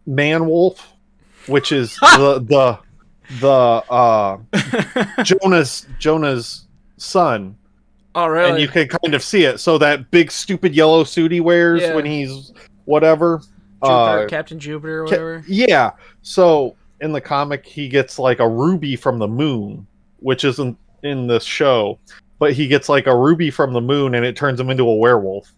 [0.08, 0.94] Man Wolf,
[1.48, 2.80] which is the the
[3.40, 4.38] the uh
[5.24, 6.66] Jonah's Jonah's
[6.98, 7.56] son
[8.16, 8.50] Oh really?
[8.52, 9.60] and you can kind of see it.
[9.60, 11.94] So that big stupid yellow suit he wears Yeah.
[11.96, 12.52] when he's
[12.86, 13.42] whatever.
[13.84, 15.44] Jupiter, uh, Captain Jupiter or whatever.
[15.48, 15.92] yeah.
[16.24, 19.86] So in the comic, he gets like a ruby from the moon,
[20.20, 22.00] which isn't in this show,
[22.40, 24.96] but he gets like a ruby from the moon, and it turns him into a
[24.96, 25.52] werewolf.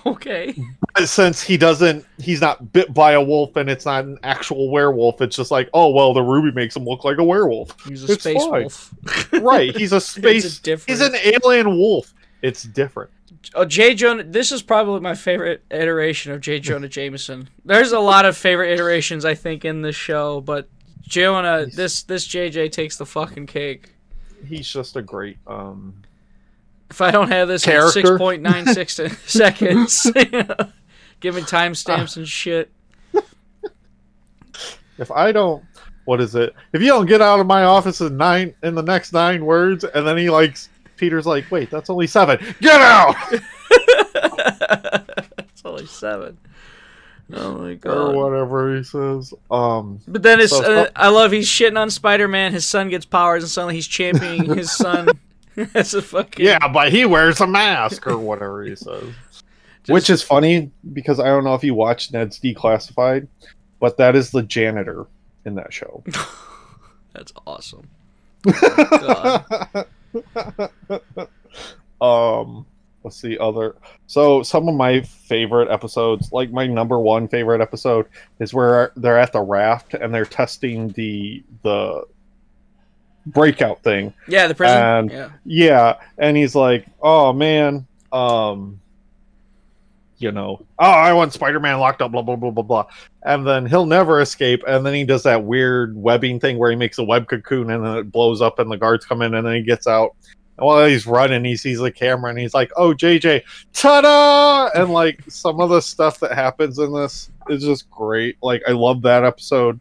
[0.06, 0.54] Okay.
[0.94, 4.70] But Since he doesn't, he's not bit by a wolf, and it's not an actual
[4.70, 5.20] werewolf.
[5.20, 7.74] It's just like, oh well, the ruby makes him look like a werewolf.
[7.86, 8.62] He's a It's space fine.
[8.62, 8.94] wolf.
[9.32, 9.76] right?
[9.76, 10.58] He's a space.
[10.58, 11.00] difference.
[11.00, 12.14] he's an alien wolf.
[12.42, 13.10] It's different.
[13.54, 13.94] Oh, J.
[13.94, 14.24] Jonah.
[14.24, 16.58] This is probably my favorite iteration of J.
[16.60, 17.48] Jonah Jameson.
[17.64, 20.68] There's a lot of favorite iterations I think in this show, but
[21.02, 23.90] Jonah, this this JJ takes the fucking cake.
[24.46, 25.94] He's just a great um
[26.90, 28.94] If I don't have this in six point nine six
[29.26, 30.04] seconds,
[31.20, 32.70] giving timestamps and shit.
[34.98, 35.62] if I don't,
[36.06, 36.54] what is it?
[36.72, 39.84] If you don't get out of my office in nine in the next nine words,
[39.84, 42.38] and then he likes Peter's like, wait, that's only seven.
[42.60, 43.14] Get out
[45.38, 46.38] it's only seven.
[47.34, 48.14] Oh my god.
[48.14, 49.34] or whatever he says.
[49.50, 52.52] Um, But then it's So- uh, I love he's shitting on Spider Man.
[52.52, 55.08] His son gets powers, and suddenly he's championing his son
[55.74, 59.04] as a fucking yeah, but he wears a mask or whatever he says.
[59.86, 63.26] Which is funny because I don't know if you watched Ned's Declassified,
[63.80, 65.06] but that is the janitor
[65.46, 66.04] in that show.
[67.14, 67.88] That's awesome.
[72.00, 72.66] Oh um,
[73.02, 73.76] let's see other.
[74.06, 78.06] So some of my favorite episodes, like my number one favorite episode,
[78.40, 82.04] is where they're at the raft and they're testing the the
[83.32, 84.12] breakout thing.
[84.26, 84.76] Yeah, the prison.
[84.82, 85.30] And- yeah.
[85.44, 88.80] Yeah, and he's like, "Oh man, um,
[90.18, 92.86] you know, oh, I want Spider-Man locked up, blah blah blah blah blah,"
[93.22, 94.62] and then he'll never escape.
[94.66, 97.84] And then he does that weird webbing thing where he makes a web cocoon and
[97.84, 100.14] then it blows up, and the guards come in, and then he gets out.
[100.56, 104.90] And while he's running, he sees the camera, and he's like, "Oh, JJ, ta-da!" And
[104.92, 108.36] like some of the stuff that happens in this is just great.
[108.42, 109.78] Like I love that episode.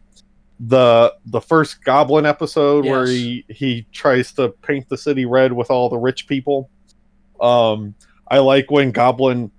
[0.59, 5.69] The the first Goblin episode where he he tries to paint the city red with
[5.69, 6.69] all the rich people.
[7.39, 7.93] Um,
[8.27, 9.51] I like when Goblin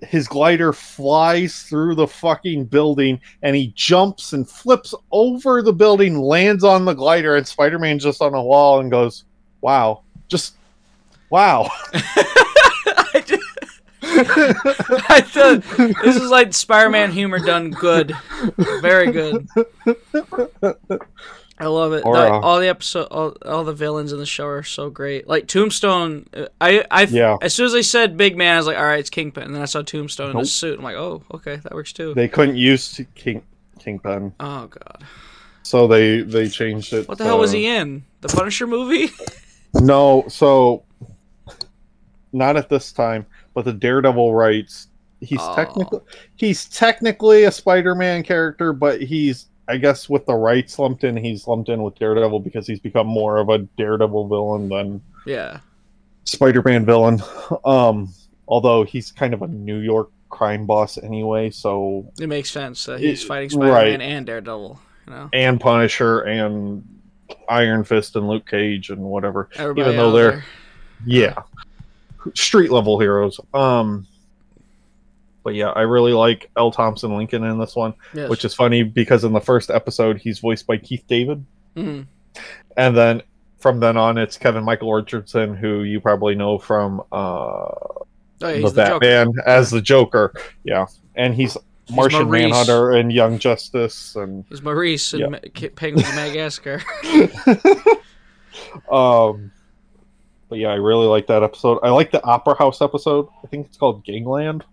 [0.00, 6.18] his glider flies through the fucking building and he jumps and flips over the building,
[6.18, 9.24] lands on the glider, and Spider Man just on a wall and goes,
[9.60, 10.56] "Wow, just
[11.30, 11.70] wow."
[15.08, 15.62] I, thought
[16.02, 18.16] this is like Spider-Man humor done good,
[18.80, 19.48] very good.
[21.58, 22.04] I love it.
[22.04, 25.26] Or, all the episode, all, all the villains in the show are so great.
[25.26, 26.26] Like Tombstone,
[26.60, 27.38] I, I, Yeah.
[27.40, 29.44] as soon as they said Big Man, I was like, all right, it's Kingpin.
[29.44, 30.42] And then I saw Tombstone in Nope.
[30.42, 30.78] a suit.
[30.78, 32.12] I'm like, oh, okay, that works too.
[32.14, 33.42] They couldn't use King
[33.78, 35.04] Kingpin, oh god,
[35.62, 37.06] so they they changed it.
[37.08, 38.02] what the hell was he in?
[38.22, 39.10] The Punisher movie?
[39.74, 40.84] No, so
[42.32, 43.26] not at this time,
[43.56, 44.88] but the Daredevil rights.
[45.20, 45.56] He's Oh.
[45.56, 46.00] technically
[46.36, 51.48] he's technically a Spider-Man character, but he's I guess with the rights lumped in, he's
[51.48, 55.58] lumped in with Daredevil because he's become more of a Daredevil villain than yeah,
[56.24, 57.20] Spider-Man villain.
[57.64, 58.12] Um,
[58.46, 62.86] although he's kind of a New York crime boss anyway, so it makes sense.
[62.88, 64.00] Uh, he's It- fighting Spider-Man right.
[64.02, 64.78] and Daredevil.
[65.06, 66.84] You know, and Punisher and
[67.48, 69.48] Iron Fist and Luke Cage and whatever.
[69.56, 70.44] everybody Even though they're- there.
[71.06, 71.34] Yeah.
[72.34, 73.38] Street level heroes.
[73.54, 74.06] Um
[75.44, 76.72] but yeah, I really like L.
[76.72, 78.28] Thompson Lincoln in this one, Yes.
[78.28, 81.44] which is funny because in the first episode he's voiced by Keith David.
[81.76, 82.06] Mhm.
[82.76, 83.22] And then
[83.58, 88.06] from then on it's Kevin Michael Richardson, who you probably know from uh Oh,
[88.40, 88.98] the he's the Joker.
[89.00, 90.34] Batman as the Joker.
[90.64, 90.86] Yeah.
[91.14, 91.56] And he's
[91.90, 92.42] Martian Maurice.
[92.42, 95.28] Manhunter and Young Justice and He's Maurice and Yeah.
[95.28, 96.82] Ma- of Madagascar.
[98.90, 99.50] um
[100.48, 101.78] but yeah, I really like that episode.
[101.82, 103.28] I like the Opera House episode.
[103.42, 104.64] I think it's called Gangland.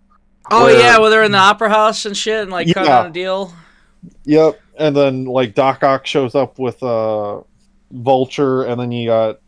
[0.50, 3.06] Oh Where- yeah, well they're in the opera house and shit, and like cut on
[3.06, 3.52] a deal.
[4.24, 7.40] Yep, and then like Doc Ock shows up with uh
[7.90, 9.40] Vulture, and then you got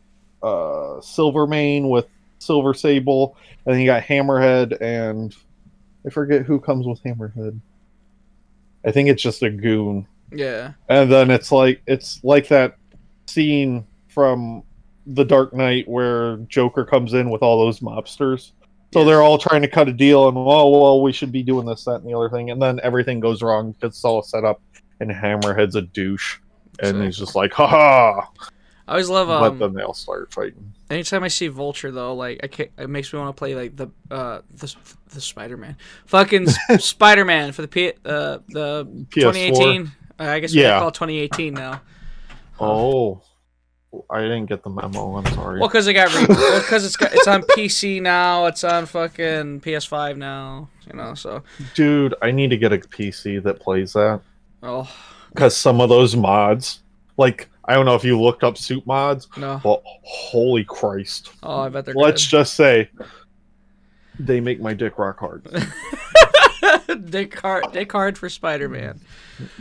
[0.42, 2.06] uh Silvermane with
[2.38, 3.36] Silver Sable,
[3.66, 5.34] and then you got Hammerhead, and
[6.06, 7.60] I forget who comes with Hammerhead.
[8.84, 12.76] I think it's just a goon, Yeah, and then it's like it's like that
[13.26, 14.62] scene from
[15.06, 18.52] The Dark Knight where Joker comes in with all those mobsters.
[18.92, 21.66] So they're all trying to cut a deal, and oh well, we should be doing
[21.66, 24.44] this, that, and the other thing, and then everything goes wrong because it's all set
[24.44, 24.60] up,
[25.00, 26.38] and Hammerhead's a douche,
[26.80, 28.30] and he's just like, ha ha.
[28.88, 29.58] I always love but um.
[29.58, 30.72] then they all start fighting.
[30.88, 33.74] Anytime I see Vulture though, like I can't, it makes me want to play like
[33.74, 34.74] the uh the
[35.08, 36.46] the Spider Man, fucking
[36.78, 39.10] Spider Man for the P uh the PS4.
[39.10, 39.92] 2018.
[40.18, 40.68] Uh, I guess we Yeah.
[40.68, 40.78] yeah.
[40.78, 41.80] call it 2018 now.
[42.60, 43.20] Oh,
[44.11, 45.16] I didn't get the memo.
[45.16, 45.61] I'm sorry.
[45.61, 48.46] Well, because it got re- well, because it's got, it's on PC now.
[48.46, 50.68] It's on fucking PS5 now.
[50.90, 51.42] You know, so
[51.74, 54.20] Dude, I need to get a PC that plays that
[54.62, 54.88] oh
[55.30, 56.80] because some of those mods,
[57.16, 61.30] like I don't know if you looked up suit mods, no, but holy Christ!
[61.42, 62.88] oh I bet they're Let's just say
[64.18, 65.46] they make my dick rock hard.
[67.11, 69.00] Dick hard, Dick hard for Spider Man.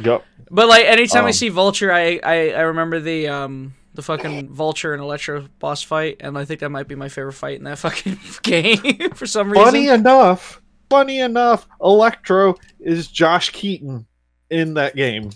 [0.02, 0.24] yep.
[0.50, 4.50] But like anytime I Um, see Vulture, I, I I remember the um the fucking
[4.50, 7.64] Vulture and Electro boss fight, and I think that might be my favorite fight in
[7.64, 9.66] that fucking game for some reason.
[9.66, 14.06] Funny enough, funny enough, Electro is Josh Keaton
[14.50, 15.32] in that game.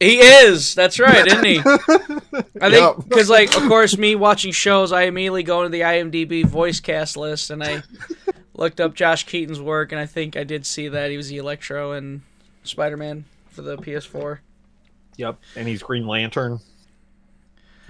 [0.00, 0.74] He is.
[0.74, 1.58] That's right, isn't he?
[2.60, 6.44] I think because, like, of course, me watching shows, I immediately go into the IMDb
[6.44, 7.82] voice cast list and I
[8.54, 11.38] looked up Josh Keaton's work, and I think I did see that he was the
[11.38, 12.22] Electro and
[12.62, 14.40] Spider Man for the PS4.
[15.16, 16.60] Yep, and he's Green Lantern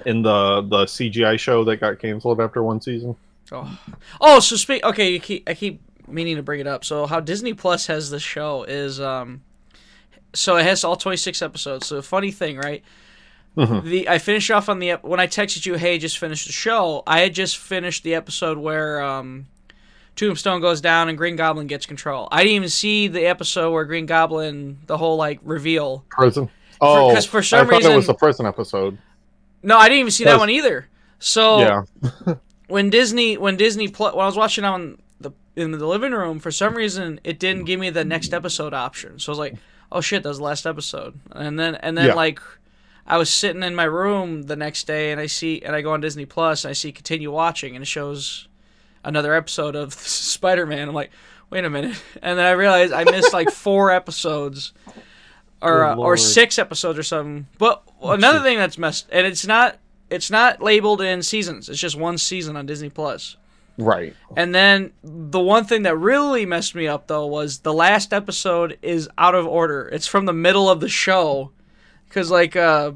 [0.04, 3.16] in the the CGI show that got canceled after one season.
[3.52, 3.78] Oh,
[4.20, 4.40] oh.
[4.40, 4.85] So speak.
[4.85, 6.85] Okay, you keep, I keep meaning to bring it up.
[6.85, 9.42] So how Disney Plus has this show is um,
[10.35, 11.87] so it has all twenty six episodes.
[11.87, 12.82] So funny thing, right?
[13.56, 13.85] Mhm.
[13.85, 16.52] The I finished off on the ep- when I texted you, hey, just finished the
[16.52, 17.02] show.
[17.06, 19.46] I had just finished the episode where um,
[20.14, 22.28] Tombstone goes down and Green Goblin gets control.
[22.30, 26.04] I didn't even see the episode where Green Goblin, the whole like reveal.
[26.11, 26.50] Prison.
[26.82, 28.98] Oh, 'cause for some I thought it was the prison episode.
[29.62, 30.88] No, I didn't even see that one either.
[31.19, 32.35] So Yeah.
[32.69, 36.38] when Disney when Disney pl- when I was watching on the in the living room,
[36.38, 39.19] for some reason it didn't give me the next episode option.
[39.19, 39.55] So I was like,
[39.90, 42.14] "Oh shit, that was the last episode." And then and then Yeah.
[42.14, 42.40] like
[43.07, 45.92] I was sitting in my room the next day and I see and I go
[45.92, 48.49] on Disney Plus and I see continue watching and it shows
[49.05, 49.95] another episode of
[50.31, 50.88] Spider-Man.
[50.88, 51.11] I'm like,
[51.51, 54.73] "Wait a minute." And then I realized I missed like four episodes
[55.62, 57.47] or uh, or six episodes or something.
[57.59, 59.79] But another thing that's messed and it's not
[60.11, 61.69] it's not labeled in seasons.
[61.69, 63.37] It's just one season on Disney Plus.
[63.79, 64.14] Right.
[64.37, 68.79] And then the one thing that really messed me up though was the last episode
[68.83, 69.88] is out of order.
[69.92, 71.51] It's from the middle of the show
[72.11, 72.92] cuz like uh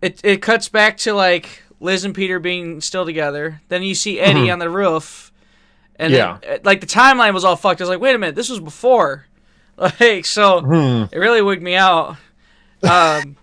[0.00, 3.60] it it cuts back to like Liz and Peter being still together.
[3.68, 5.32] Then you see Eddie on the roof.
[5.96, 6.38] And Yeah.
[6.42, 7.80] then, like the timeline was all fucked.
[7.80, 9.26] I was like, "Wait a minute, this was before."
[10.00, 11.04] Like so Hmm.
[11.12, 12.16] it really wigged me out.
[12.82, 13.36] Um,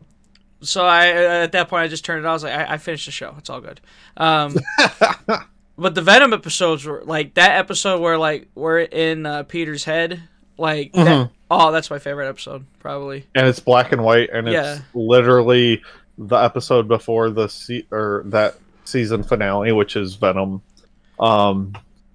[0.60, 1.08] so I
[1.42, 2.26] at that point I just turned it.
[2.26, 2.30] off.
[2.30, 3.34] I was like, I, I finished the show.
[3.38, 3.80] It's all good.
[4.16, 4.54] Um,
[5.78, 10.22] but the Venom episodes were like that episode where like we're in uh, Peter's head.
[10.58, 11.30] Like that, Mhm.
[11.50, 13.26] oh, that's my favorite episode probably.
[13.34, 15.82] And it's black and white, and it's literally
[16.18, 20.62] the episode before the se- or that season finale, which is Venom.
[21.18, 21.72] Um,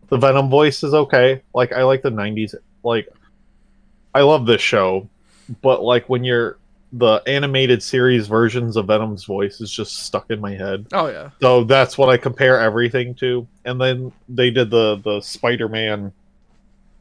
[0.09, 1.41] the Venom voice is okay.
[1.53, 2.55] Like I like the '90s.
[2.83, 3.09] Like
[4.17, 5.07] I love this show,
[5.61, 6.57] but like when you're
[6.93, 10.87] the animated series versions of Venom's voice is just stuck in my head.
[10.93, 13.45] Oh yeah, So that's what I compare everything to.
[13.65, 16.11] And then they did the the Spider-Man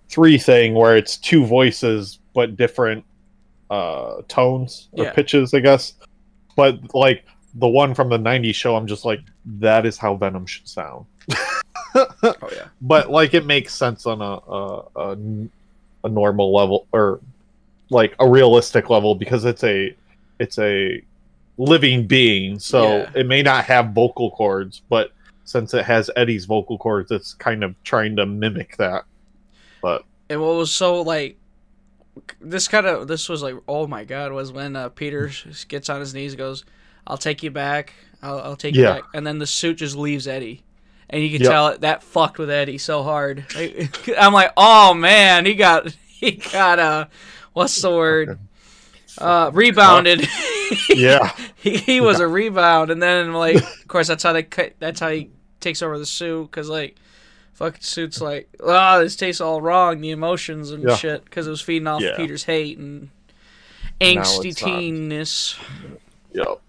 [0.09, 3.05] 3 thing where it's two voices but different
[3.71, 5.13] uh tones or Yeah.
[5.13, 5.95] pitches, I guess.
[6.57, 7.25] But like
[7.55, 9.21] the one from the 90s show I'm just like
[9.61, 11.07] that is how Venom should sound.
[11.95, 12.69] oh yeah.
[12.81, 15.17] But like it makes sense on a a, a,
[16.07, 17.21] a normal level or
[17.91, 19.95] like a realistic level because it's a
[20.39, 21.03] it's a
[21.59, 23.11] living being so Yeah.
[23.15, 25.13] it may not have vocal cords but
[25.45, 29.05] since it has eddie's vocal cords it's kind of trying to mimic that
[29.83, 31.37] but And what was so like
[32.41, 35.31] this kind of this was like oh my god was when uh, Peter
[35.69, 36.65] gets on his knees goes,
[37.07, 37.93] "I'll take you back.
[38.23, 40.63] I'll, I'll take you back," and then the suit just leaves Eddie.
[41.09, 41.51] And you can Yep.
[41.51, 43.45] tell it that fucked with Eddie so hard.
[43.55, 47.07] Like, I'm like, oh man, he got he got uh,
[47.53, 48.39] what's the word?
[49.19, 50.27] Uh, rebounded.
[50.91, 54.73] yeah he, he was a rebound, and then like, of course, that's how they cut.
[54.79, 56.97] That's how he takes over the suit because like,
[57.55, 60.01] fucking suit's like, ah, this tastes all wrong.
[60.01, 60.97] The emotions and Yeah.
[60.97, 62.17] shit because it was feeding off Yeah.
[62.17, 63.11] Peter's hate and
[64.01, 65.59] angsty teenness.
[66.33, 66.61] yep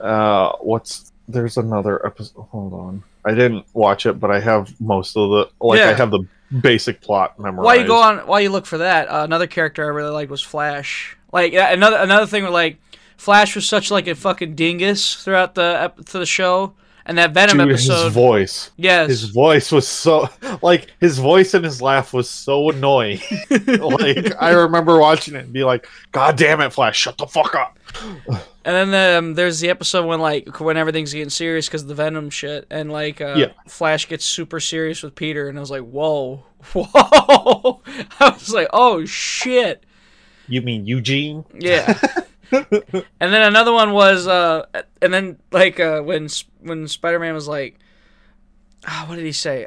[0.00, 5.16] uh what's there's another episode hold on i didn't watch it but i have most
[5.16, 6.26] of the like i have the
[6.60, 7.64] basic plot memorized.
[7.64, 10.30] While you go on, while you look for that, uh, another character I really liked
[10.30, 11.16] was Flash.
[11.32, 12.78] Like another another thing where like
[13.16, 16.74] Flash was such like a fucking dingus throughout the to the show,
[17.06, 18.04] and that Venom Dude, episode.
[18.04, 20.28] his voice yes, his voice was so
[20.62, 25.52] like his voice and his laugh was so annoying like i remember watching it and
[25.52, 27.78] be like god damn it flash shut the fuck up
[28.64, 31.96] And then um, there's the episode when like when everything's getting serious because of the
[31.96, 33.52] Venom shit, and like uh, Yeah.
[33.66, 37.82] Flash gets super serious with Peter, and I was like, whoa, whoa!
[38.20, 39.82] I was like, oh shit,
[40.46, 41.98] you mean eugene yeah.
[42.52, 44.66] And then another one was, uh,
[45.00, 46.28] and then like uh, when
[46.60, 47.78] when Spider Man was like,
[48.86, 49.66] ah, what did he say?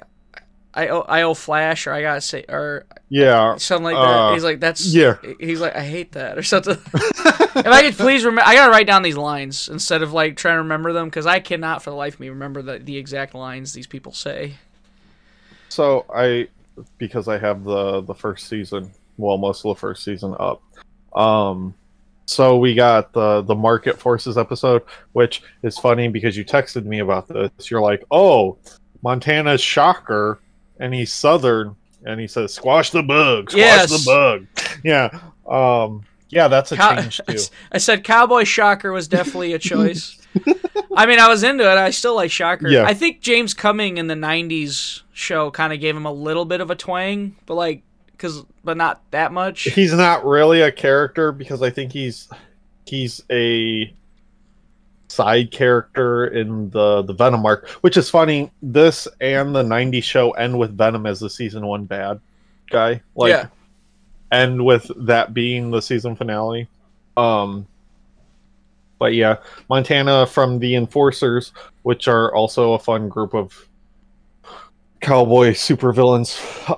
[0.73, 4.01] I owe, I owe Flash, or I gotta say, or yeah something like that.
[4.01, 5.15] Uh, he's like, that's yeah.
[5.39, 6.77] He's like, I hate that, or something.
[6.93, 10.55] if I could please remember, I gotta write down these lines instead of like trying
[10.55, 13.33] to remember them because I cannot for the life of me remember the the exact
[13.33, 14.55] lines these people say.
[15.69, 16.47] so i
[16.97, 20.61] because i have the the first season well most of the first season up
[21.13, 21.73] um
[22.25, 24.81] so we got the the market forces episode
[25.13, 28.57] which is funny because you texted me about this you're like oh
[29.03, 30.39] montana's shocker
[30.79, 31.75] and he's southern
[32.05, 33.89] and he says squash the bug squash Yes.
[33.91, 34.47] the bug
[34.83, 37.37] yeah um yeah that's a Cow- change too
[37.71, 40.19] I said Cowboy Shocker was definitely a choice.
[40.97, 41.77] I mean, I was into it.
[41.77, 42.67] I still like Shocker.
[42.67, 42.83] Yeah.
[42.85, 46.61] I think James Cumming in the '90s show kind of gave him a little bit
[46.61, 47.83] of a twang, but like,
[48.25, 49.63] cause, but not that much.
[49.63, 52.27] he's not really a character because I think he's
[52.85, 53.93] he's a
[55.07, 58.51] side character in the the Venom arc, which is funny.
[58.61, 62.19] This and the '90s show end with Venom as the season one bad
[62.69, 63.47] guy, like, Yeah.
[64.31, 66.67] end with that being the season finale.
[67.15, 67.67] Um,
[68.99, 69.37] but yeah,
[69.69, 71.53] Montana from the Enforcers,
[71.83, 73.67] which are also a fun group of
[75.01, 76.35] cowboy supervillains.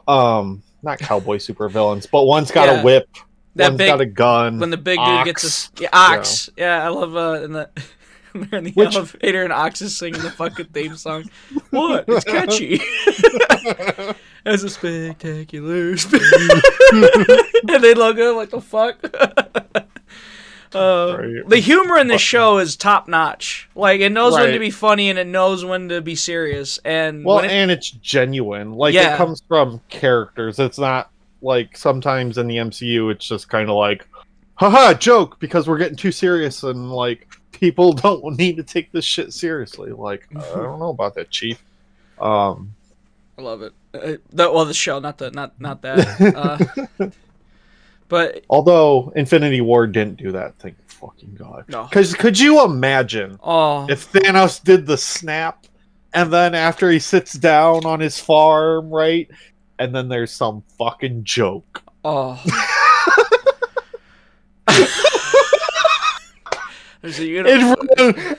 [0.09, 2.81] Um, not cowboy supervillains, but one's got Yeah.
[2.81, 3.07] a whip.
[3.55, 4.59] That one's big- got a gun.
[4.59, 6.49] when the big dude gets his yeah, ox.
[6.57, 7.69] Yeah, I love uh in the
[8.33, 11.25] they're in the Which- elevator and ox is singing the fucking theme song.
[11.71, 12.05] What?
[12.07, 12.79] It's catchy.
[14.45, 16.13] As a spectacular, spe-
[16.93, 18.97] and they look at him like the fuck.
[20.75, 21.47] Uh, Right.
[21.49, 23.69] The humor in the show is top notch.
[23.75, 26.79] Like it knows when to be funny and it knows when to be serious.
[26.85, 28.73] And Well, it- and it's genuine.
[28.73, 29.13] Like Yeah.
[29.13, 30.59] it comes from characters.
[30.59, 31.09] It's not
[31.41, 34.07] like sometimes in the MCU it's just kind of like
[34.55, 39.05] haha joke because we're getting too serious and like people don't need to take this
[39.05, 39.91] shit seriously.
[39.91, 41.61] Like I don't know about that, chief.
[42.19, 42.73] Um
[43.37, 43.71] I love it.
[43.93, 46.67] Uh, the, well, the show, not the not not that.
[46.99, 47.09] Uh,
[48.07, 51.65] but although Infinity War didn't do that, thank fucking god.
[51.67, 51.87] No.
[51.91, 55.65] Cuz could you imagine oh, if Thanos did the snap
[56.13, 59.29] and then after he sits down on his farm, right?
[59.79, 61.83] And then there's some fucking joke.
[62.03, 62.43] oh.
[67.01, 67.49] There's a uni-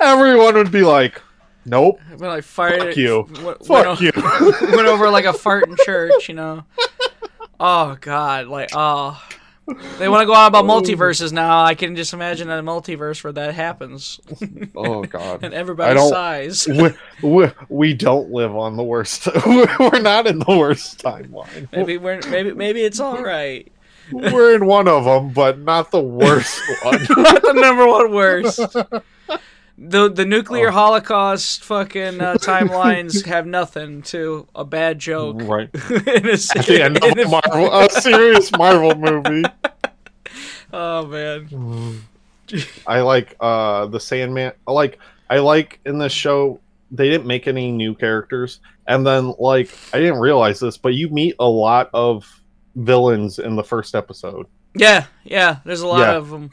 [0.01, 1.23] Everyone, would be like,
[1.65, 3.27] "Nope, when I fired fuck you.
[3.43, 4.11] went, went fuck o- you."
[4.77, 6.65] went over like a fart in church, you know.
[7.61, 9.23] Oh God, like oh,
[9.99, 10.69] they want to go on about oh.
[10.69, 11.63] multiverses now.
[11.63, 14.21] I can just imagine a multiverse where that happens,
[14.77, 16.67] oh god, and everybody don't- sighs.
[16.67, 16.91] we,
[17.23, 19.29] we, we don't live on the worst.
[19.47, 21.69] We're not in the worst timeline.
[21.73, 23.71] Maybe we're maybe maybe it's all right.
[24.11, 26.99] We're in one of them, but not the worst one.
[27.11, 28.61] Not the number one worst.
[29.81, 30.27] The the Oh.
[30.27, 35.37] nuclear holocaust fucking uh, timelines have nothing to a bad joke.
[35.43, 39.45] right in a, the end of a- Marvel, a serious Marvel movie.
[40.73, 42.03] Oh man.
[42.87, 44.53] I like uh the Sandman.
[44.67, 44.99] I Like
[45.31, 46.61] I like in this show
[46.91, 51.09] they didn't make any new characters, and then like I didn't realize this, but you
[51.11, 52.27] meet a lot of
[52.75, 55.59] villains in the first episode Yeah, yeah.
[55.65, 56.17] There's a lot Yeah.
[56.17, 56.51] of them.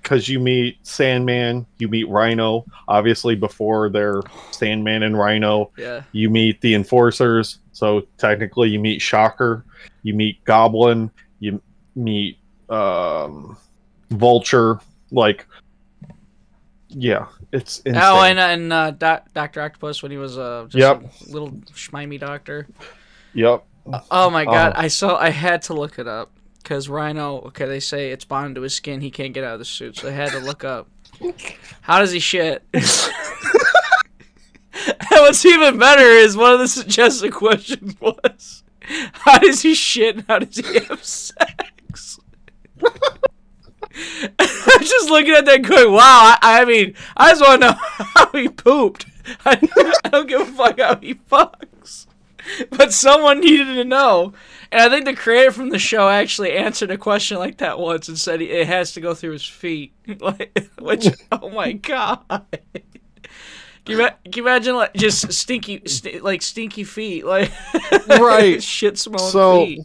[0.00, 2.64] Because you meet Sandman, you meet Rhino.
[2.88, 6.02] Obviously, before they're Sandman and Rhino, Yeah.
[6.12, 7.58] you meet the Enforcers.
[7.72, 9.64] So technically, you meet Shocker,
[10.02, 11.60] you meet Goblin, you
[11.94, 12.38] meet
[12.70, 13.56] um,
[14.10, 14.80] Vulture.
[15.10, 15.46] Like,
[16.88, 18.02] yeah, it's insane.
[18.04, 21.02] Oh, and and uh, Doc, Doctor Octopus when he was uh, just Yep.
[21.28, 22.66] a little schmimey doctor.
[23.34, 23.64] yep.
[24.10, 24.74] Oh my god!
[24.76, 24.80] Oh.
[24.80, 25.16] I saw.
[25.16, 26.30] I had to look it up
[26.62, 27.40] because Rhino.
[27.48, 29.00] Okay, they say it's bonded to his skin.
[29.00, 30.88] He can't get out of the suit, so I had to look up.
[31.82, 32.62] How does he shit?
[32.72, 32.82] and
[35.10, 38.64] what's even better is one of the suggested questions was,
[39.12, 40.16] "How does he shit?
[40.16, 42.18] and How does he have sex?"
[43.94, 44.48] I'm
[44.80, 46.36] just looking at that going, wow.
[46.40, 49.06] I, I mean, I just want to know how he pooped.
[49.44, 49.58] I,
[50.04, 52.06] I don't give a fuck how he fucks.
[52.70, 54.32] But someone needed to know.
[54.72, 58.08] And I think the creator from the show actually answered a question like that once
[58.08, 59.92] and said it has to go through his feet.
[60.20, 62.24] like, which, oh my god.
[63.84, 67.50] Can you, can you imagine like just stinky, st- like stinky feet, like
[68.08, 68.62] Right.
[68.62, 69.80] shit smelling So, feet.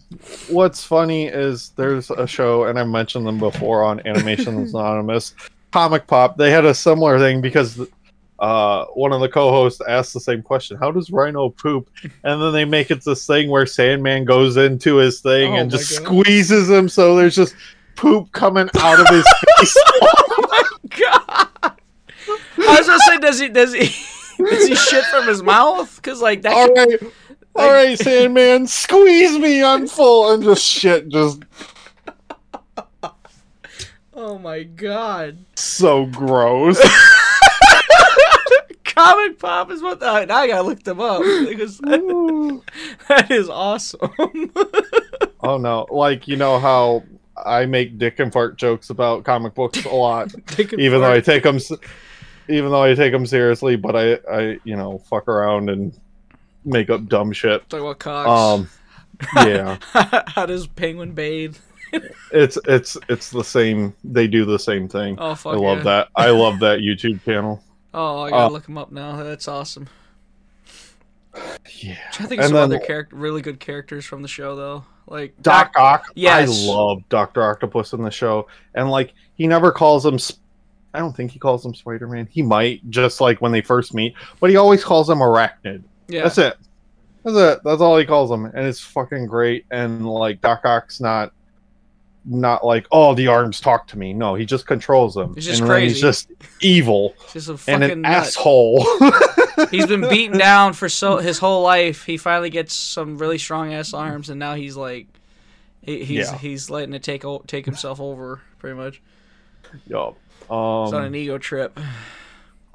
[0.49, 5.33] what's funny is there's a show, and I mentioned them before on Animations Anonymous,
[5.71, 6.38] Comic Pop.
[6.38, 7.79] They had a similar thing because
[8.39, 11.89] uh, one of the co-hosts asked the same question: "How does Rhino poop?"
[12.23, 15.71] And then they make it this thing where Sandman goes into his thing Oh and
[15.71, 16.05] just God.
[16.05, 17.55] squeezes him, so there's just
[17.95, 19.25] poop coming out of his
[19.59, 19.77] face.
[20.39, 21.47] Oh my God.
[21.63, 25.95] I was gonna say, does he does he does he shit from his mouth?
[25.95, 26.53] Because like that.
[26.53, 27.13] all could- right,
[27.55, 29.63] all right, Sandman, squeeze me.
[29.63, 30.31] I'm full.
[30.31, 31.41] And just shit, just
[34.13, 35.38] Oh my god.
[35.55, 36.79] so gross.
[38.97, 39.99] Comic Pop is what.
[39.99, 44.11] The, now I gotta look them up because that is awesome.
[45.39, 45.85] Oh no!
[45.91, 47.03] Like you know how
[47.45, 50.33] I make dick and fart jokes about comic books a lot,
[50.77, 51.59] even though I take them,
[52.49, 53.75] even though I take them seriously.
[53.75, 55.97] But I, I, you know, fuck around and
[56.65, 57.69] make up dumb shit.
[57.69, 58.67] Talk about cocks.
[59.37, 59.77] Um, yeah,
[60.27, 61.57] How does Penguin bathe?
[62.31, 63.93] it's it's it's the same.
[64.03, 65.17] They do the same thing.
[65.19, 65.83] Oh fuck I love yeah.
[65.83, 66.07] that.
[66.15, 67.63] I love that YouTube channel.
[67.99, 69.15] Oh, I gotta Uh, look him up now.
[69.23, 69.87] That's awesome.
[71.79, 74.85] Yeah, I think And some then- other character, really good characters from the show though,
[75.07, 76.05] like Doc Ock.
[76.15, 76.67] Yes.
[76.67, 80.17] I love Doctor Octopus in the show, and like he never calls him.
[80.17, 80.41] Sp-
[80.93, 82.27] I don't think he calls him Spider Man.
[82.31, 85.83] He might just like when they first meet, but he always calls him Arachnid.
[86.07, 86.23] Yeah.
[86.23, 86.57] That's it.
[87.23, 87.59] That's it.
[87.63, 89.65] That's all he calls him, and it's fucking great.
[89.69, 91.33] And like Doc Ock's not,
[92.30, 94.13] not like oh the arms talk to me.
[94.13, 95.34] No, he just controls them.
[95.34, 95.93] He's just and crazy.
[95.93, 96.30] He's just
[96.61, 98.11] evil Just a and an nut.
[98.11, 98.86] asshole.
[99.71, 102.03] he's been beaten down for so his whole life.
[102.05, 105.07] He finally gets some really strong ass arms, and now he's like,
[105.82, 106.38] he, he's Yeah.
[106.38, 109.01] he's letting it take take himself over pretty much.
[109.88, 110.17] Yup.
[110.41, 111.80] He's on Um, an ego trip.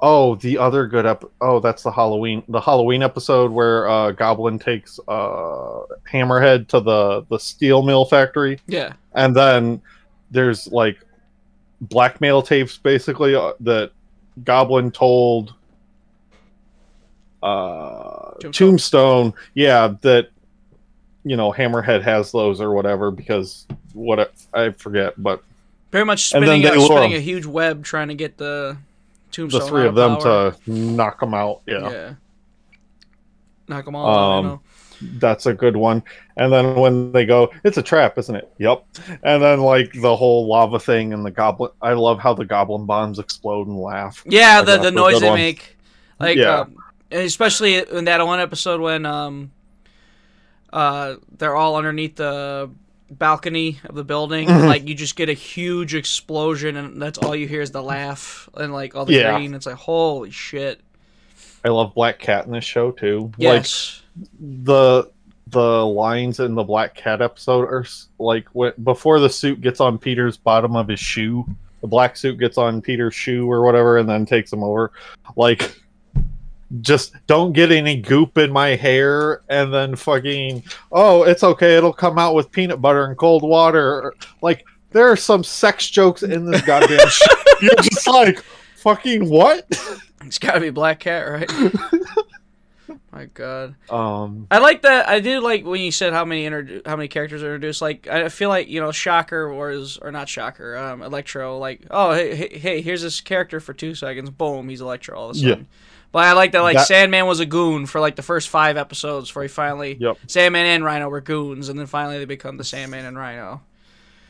[0.03, 1.23] Oh, the other good ep.
[1.41, 2.43] Oh, that's the Halloween.
[2.49, 5.79] The Halloween episode where uh, Goblin takes uh,
[6.11, 9.81] Hammerhead to the the steel mill factory, Yeah, and then
[10.29, 10.99] there's like
[11.81, 13.91] blackmail tapes, basically uh, that
[14.43, 15.55] Goblin told
[17.41, 18.51] uh, Tombstone?
[18.51, 20.29] Tombstone, yeah, that
[21.23, 25.43] you know Hammerhead has those or whatever because what I forget, but
[25.91, 28.77] very much spinning a, spinning a huge web trying to get the
[29.33, 29.61] tombstone.
[29.61, 30.51] the three of them power.
[30.51, 31.61] to knock them out.
[31.65, 31.89] Yeah.
[31.89, 32.13] yeah.
[33.67, 34.39] knock them all out.
[34.39, 34.61] Um, You know?
[35.19, 36.01] That's a good one.
[36.37, 38.49] And then when they go, it's a trap, isn't it?
[38.59, 38.85] Yep.
[39.23, 41.71] And then like the whole lava thing and the goblin.
[41.81, 44.23] I love how the goblin bombs explode and laugh.
[44.25, 45.39] Yeah, the the noise they one.
[45.39, 45.75] make,
[46.19, 46.61] like, Yeah.
[46.61, 46.77] um,
[47.11, 49.51] especially in that one episode when um,
[50.71, 52.69] uh, they're all underneath the
[53.11, 54.67] balcony of the building, Mhm.
[54.67, 58.49] like you just get a huge explosion, and that's all you hear is the laugh
[58.55, 59.35] and like all the Yeah.
[59.37, 59.53] green.
[59.53, 60.81] It's like holy shit.
[61.65, 63.31] I love Black Cat in this show too.
[63.37, 64.01] Yes.
[64.19, 65.09] Like the
[65.49, 67.85] the lines in the Black Cat episode are
[68.17, 71.45] like when, before the suit gets on Peter's bottom of his shoe.
[71.81, 74.93] The black suit gets on Peter's shoe or whatever, and then takes him over.
[75.35, 75.79] Like,
[76.81, 81.75] just don't get any goop in my hair, and then fucking oh, it's okay.
[81.77, 84.13] It'll come out with peanut butter and cold water.
[84.41, 87.25] Like, there are some sex jokes in this goddamn show.
[87.61, 88.39] You're just like,
[88.77, 89.67] fucking what?
[90.25, 91.73] It's got to be Black Cat, right?
[93.11, 95.07] My God, Um, I like that.
[95.07, 97.79] I do like when you said how many introdu- how many characters are introduced.
[97.81, 101.59] Like I feel like you know Shocker was or not Shocker, um, Electro.
[101.59, 104.31] Like oh hey, hey hey here's this character for two seconds.
[104.31, 105.55] Boom, he's Electro all of a Yeah.
[106.13, 108.77] But I like that like That- Sandman was a goon for like the first five
[108.77, 110.17] episodes before he finally Yep.
[110.27, 113.61] Sandman and Rhino were goons, and then finally they become the Sandman and Rhino.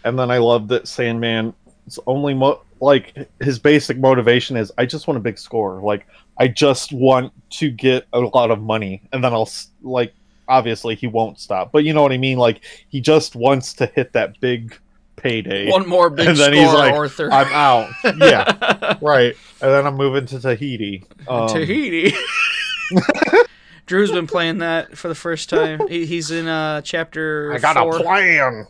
[0.06, 5.08] and then I love that Sandman's only mo- like his basic motivation is I just
[5.08, 5.80] want a big score.
[5.82, 6.08] Like
[6.40, 10.14] I just want to get a lot of money, and then I'll s- like
[10.48, 12.38] obviously he won't stop, but you know what I mean.
[12.38, 14.78] Like he just wants to hit that big
[15.16, 15.70] payday.
[15.70, 17.32] One more big And then score, he's like, Arthur.
[17.32, 17.90] I'm out.
[18.18, 19.36] Yeah, right.
[19.62, 21.06] And then I'm moving to Tahiti.
[21.28, 22.14] Um, Tahiti.
[23.86, 25.88] Drew's been playing that for the first time.
[25.88, 27.54] He, he's in uh chapter.
[27.54, 27.98] I got four.
[27.98, 28.68] a plan,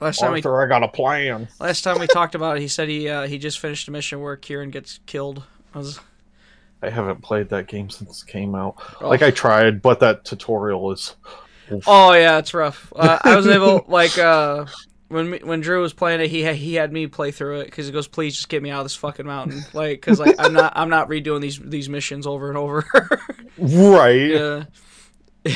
[0.00, 0.62] Last time we Arthur.
[0.62, 1.48] I got a plan.
[1.58, 4.20] last time we talked about it, he said he uh, he just finished a mission
[4.20, 5.44] where Kieran gets killed.
[5.74, 6.00] I was
[6.82, 8.76] I haven't played that game since it came out.
[9.00, 9.08] oh.
[9.08, 11.16] Like I tried, but that tutorial is.
[11.86, 12.92] Oh yeah, it's rough.
[12.94, 14.66] Uh, I was able like uh
[15.08, 17.86] when when Drew was playing it, he had, he had me play through it because
[17.86, 20.52] he goes, "Please just get me out of this fucking mountain," like because like I'm
[20.52, 22.84] not I'm not redoing these these missions over and over.
[23.56, 24.30] Right.
[24.30, 24.64] yeah.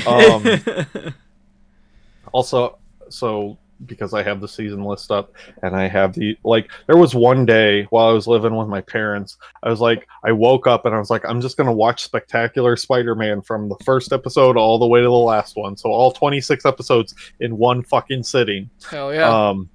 [0.07, 1.15] Um,
[2.33, 2.79] also
[3.11, 7.15] so because i have the season list up and i have the like there was
[7.15, 10.87] one day while i was living with my parents i was like i woke up
[10.87, 14.79] and i was like i'm just gonna watch spectacular spider-man from the first episode all
[14.79, 19.13] the way to the last one so all 26 episodes in one fucking sitting Hell
[19.13, 19.49] yeah.
[19.49, 19.69] um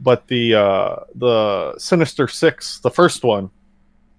[0.00, 3.50] but the uh the sinister six the first one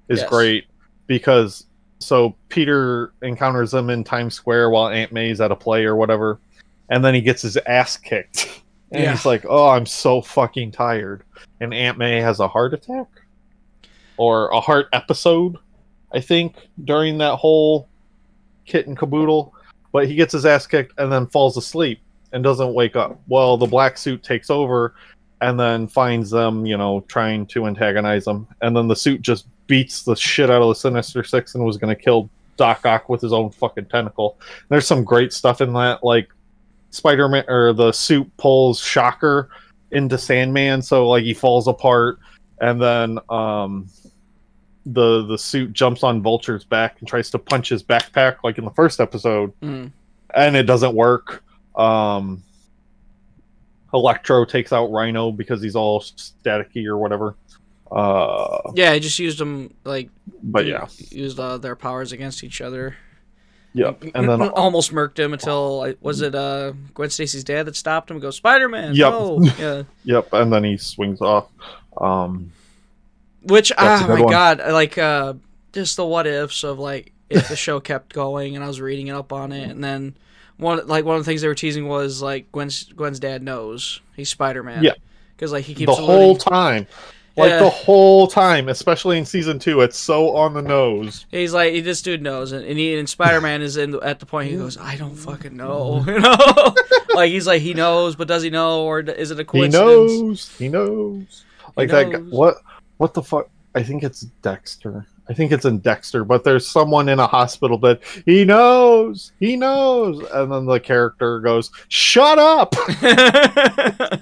[0.09, 0.29] is Yes.
[0.29, 0.65] great
[1.07, 1.65] because
[1.99, 6.39] so peter encounters them in times square while aunt may's at a play or whatever
[6.89, 8.61] and then he gets his ass kicked
[8.91, 9.11] and Yeah.
[9.11, 11.23] he's like oh i'm so fucking tired
[11.61, 13.07] and aunt may has a heart attack
[14.17, 15.57] or a heart episode
[16.13, 17.87] i think during that whole
[18.65, 19.53] kit and caboodle
[19.91, 21.99] but he gets his ass kicked and then falls asleep
[22.31, 23.19] and doesn't wake up.
[23.27, 24.93] Well, the black suit takes over
[25.41, 28.47] and then finds them, you know, trying to antagonize them.
[28.61, 31.77] And then the suit just beats the shit out of the Sinister Six and was
[31.77, 34.37] going to kill Doc Ock with his own fucking tentacle.
[34.69, 36.29] There's some great stuff in that, like
[36.91, 39.49] Spider Man or the suit pulls Shocker
[39.91, 42.19] into Sandman, so like he falls apart,
[42.59, 43.87] and then um
[44.85, 48.65] the the suit jumps on Vulture's back and tries to punch his backpack like in
[48.65, 49.91] the first episode Mm.
[50.33, 51.43] and it doesn't work.
[51.75, 52.43] Um,
[53.93, 57.35] Electro takes out Rhino because he's all staticky or whatever.
[57.91, 60.09] Uh, Yeah, I just used them like
[60.43, 62.95] but yeah, used uh, their powers against each other.
[63.79, 64.03] Yep.
[64.15, 68.17] And then almost murked him until was it uh Gwen Stacy's dad that stopped him
[68.17, 68.95] and goes Spider Man?
[68.95, 69.11] Yep.
[69.11, 69.39] No.
[69.59, 69.83] Yeah.
[70.03, 71.47] yep, and then he swings off.
[71.97, 72.51] Um,
[73.43, 74.31] Which good my one.
[74.31, 75.33] god, like uh
[75.73, 79.07] just the what ifs of like if the show kept going and I was reading
[79.07, 80.15] it up on it and then
[80.57, 84.01] one like one of the things they were teasing was like Gwen's Gwen's dad knows
[84.15, 84.83] he's Spider Man.
[84.83, 84.93] Yeah.
[85.35, 86.85] Because like he keeps the keeps whole time,
[87.39, 87.59] Like Yeah.
[87.59, 91.25] the whole time, especially in season two, it's so on the nose.
[91.31, 94.25] He's like, this dude knows, and and, he, and Spider Man is in at the
[94.25, 96.75] point he goes, I don't fucking know, you know,
[97.15, 100.55] like he's like he knows, but does he know, or is it a He knows.
[100.57, 101.45] He knows.
[101.75, 102.11] Like that.
[102.11, 102.31] guy- knows.
[102.33, 102.55] What?
[102.97, 103.49] What the fuck?
[103.75, 105.05] I think it's Dexter.
[105.29, 109.31] I think it's in Dexter, but there's someone in a hospital that he knows.
[109.39, 112.73] He knows, and then the character goes, "Shut up."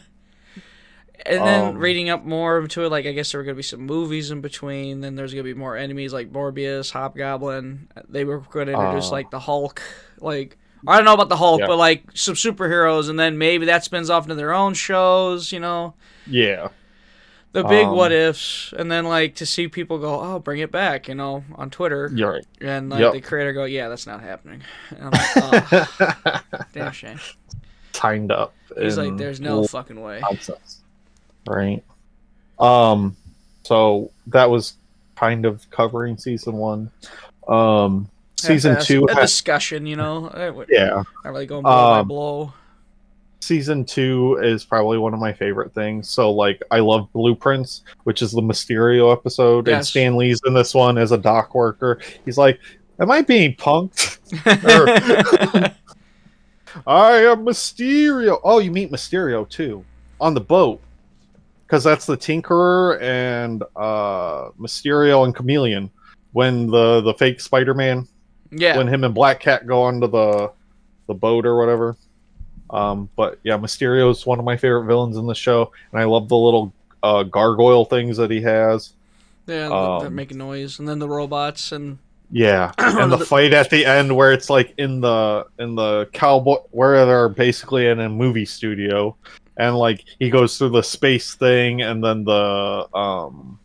[1.28, 3.62] and then Um, reading up more into it, like I guess there were gonna be
[3.64, 5.02] some movies in between.
[5.02, 7.88] Then there's gonna be more enemies like Morbius, Hobgoblin.
[8.10, 9.12] They were going to introduce Uh.
[9.12, 9.82] like the Hulk.
[10.20, 10.58] Like
[10.88, 11.68] I don't know about the Hulk, Yeah.
[11.68, 15.52] but like some superheroes, and then maybe that spins off into their own shows.
[15.52, 15.94] You know,
[16.26, 16.70] yeah.
[17.54, 20.72] the big Um, what ifs, and then like to see people go, "Oh, bring it
[20.72, 22.46] back," you know, on Twitter, You're right.
[22.62, 23.14] and like Yep.
[23.14, 24.62] the creator go, "Yeah, that's not happening."
[24.92, 25.74] And I'm like,
[26.26, 26.42] oh,
[26.74, 27.20] damn shame.
[27.94, 28.54] Timed up.
[28.80, 30.84] He's like, "There's no fucking way." nonsense.
[31.48, 31.84] Right.
[32.60, 33.16] Um.
[33.64, 34.74] So that was
[35.16, 36.92] kind of covering season one.
[37.48, 38.10] Um.
[38.40, 38.86] Season Half-assed.
[38.88, 39.06] two.
[39.10, 40.32] a discussion, you know.
[40.56, 41.04] Would- yeah.
[41.24, 42.54] Not really going blow by Um, blow.
[43.40, 46.08] season two is probably one of my favorite things.
[46.10, 50.76] So like I love Blueprints, which is the Mysterio episode, and Stan Lee's in this
[50.76, 52.00] one as a dock worker.
[52.26, 52.60] He's like,
[53.00, 54.18] Am I being punked?
[55.66, 55.72] or,
[56.88, 58.40] I am Mysterio.
[58.44, 59.84] Oh, you meet Mysterio too.
[60.22, 60.80] On the boat.
[61.68, 65.92] Because that's the Tinkerer and uh Mysterio and Chameleon.
[66.32, 68.08] When the the fake Spider Man
[68.52, 68.78] yeah.
[68.78, 70.52] when him and Black Cat go onto the
[71.08, 71.96] the boat or whatever.
[72.70, 76.04] Um, but yeah, Mysterio is one of my favorite villains in the show, and I
[76.06, 78.94] love the little uh, gargoyle things that he has.
[79.46, 81.98] yeah, um, that make a noise, and then the robots, and
[82.30, 86.10] Yeah, and the The- fight at the end where it's like in the in the
[86.12, 89.16] cowboy where they're basically in a movie studio,
[89.58, 93.60] and like he goes through the space thing, and then the um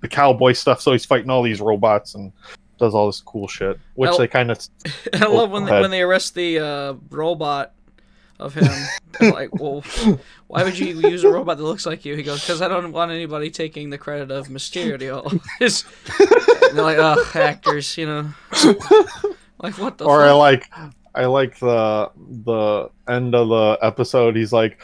[0.00, 0.80] the cowboy stuff.
[0.80, 2.32] So he's fighting all these robots and
[2.78, 4.58] does all this cool shit, which Well- they kind of
[5.14, 7.72] I love when they, when they arrest the uh, robot
[8.38, 8.70] of him.
[9.20, 9.82] Like, well,
[10.46, 12.14] why would you use a robot that looks like you?
[12.14, 15.24] He goes, because I don't want anybody taking the credit of Mysterio.
[16.72, 18.32] They're like, oh, actors, you know.
[19.60, 20.04] Like what the?
[20.04, 20.38] or I fuck?
[20.38, 20.70] like
[21.18, 22.10] I like the
[22.44, 24.36] the end of the episode.
[24.36, 24.80] He's like,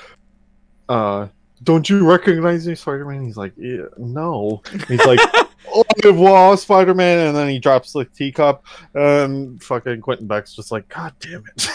[0.88, 1.28] uh,
[1.62, 5.20] "Don't you recognize me, Spider Man?" He's like, yeah, "No." He's like,
[5.74, 10.72] "Oh, wow, Spider Man!" And then he drops the teacup, and fucking Quentin Beck's just
[10.72, 11.68] like, "God damn it!"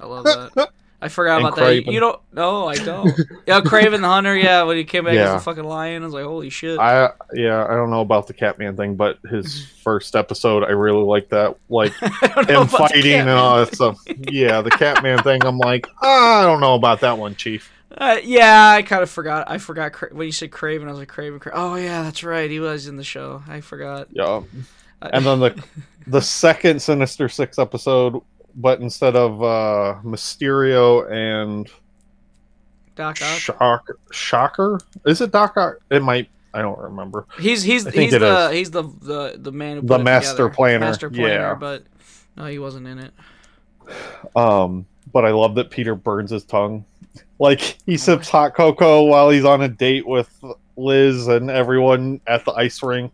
[0.00, 0.70] I love that.
[1.02, 1.84] I forgot And about that.
[1.86, 2.20] You, don't?
[2.32, 3.12] No, I don't.
[3.44, 4.36] Yeah, Kraven the Hunter.
[4.36, 6.78] Yeah, when he came back as a fucking lion, I was like, holy shit.
[6.78, 11.02] I yeah, I don't know about the Catman thing, but his first episode, I really
[11.02, 13.98] like that, like I don't know him fighting and all that stuff.
[14.30, 17.68] Yeah, the Catman thing, I'm like, ah, I don't know about that one, Chief.
[17.98, 19.50] Uh, yeah, I kind of forgot.
[19.50, 20.84] I forgot Cra- when you said Kraven.
[20.84, 21.40] I was like Kraven.
[21.40, 22.48] Cra- oh yeah, that's right.
[22.48, 23.42] He was in the show.
[23.48, 24.06] I forgot.
[24.12, 24.42] Yeah.
[25.02, 25.64] And then the
[26.06, 28.20] the second Sinister Six episode,
[28.56, 31.68] but instead of uh Mysterio and
[32.94, 33.38] Doc Ock.
[33.38, 35.76] Shock Shocker, is it Doc Ock?
[35.90, 36.28] It might.
[36.54, 37.26] I don't remember.
[37.40, 38.52] He's he's he's the is.
[38.52, 41.54] he's the the the man who The master planner, Master planner, yeah.
[41.54, 41.84] but
[42.36, 43.12] no, he wasn't in it.
[44.36, 46.84] Um, but I love that Peter burns his tongue.
[47.38, 50.30] Like he Oh, sips hot cocoa while he's on a date with
[50.76, 53.12] Liz and everyone at the ice rink,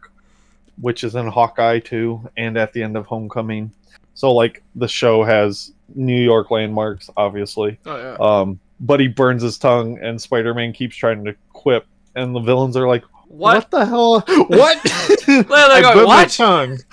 [0.79, 3.73] which is in Hawkeye too, and at the end of Homecoming.
[4.19, 7.79] So like the show has New York landmarks, obviously.
[7.87, 8.17] Oh yeah.
[8.19, 12.77] Um, but he burns his tongue, and Spider-Man keeps trying to quip, and the villains
[12.77, 13.55] are like, what?
[13.55, 14.25] "What, the hell?
[14.49, 14.81] What?
[15.29, 16.79] I burned my tongue."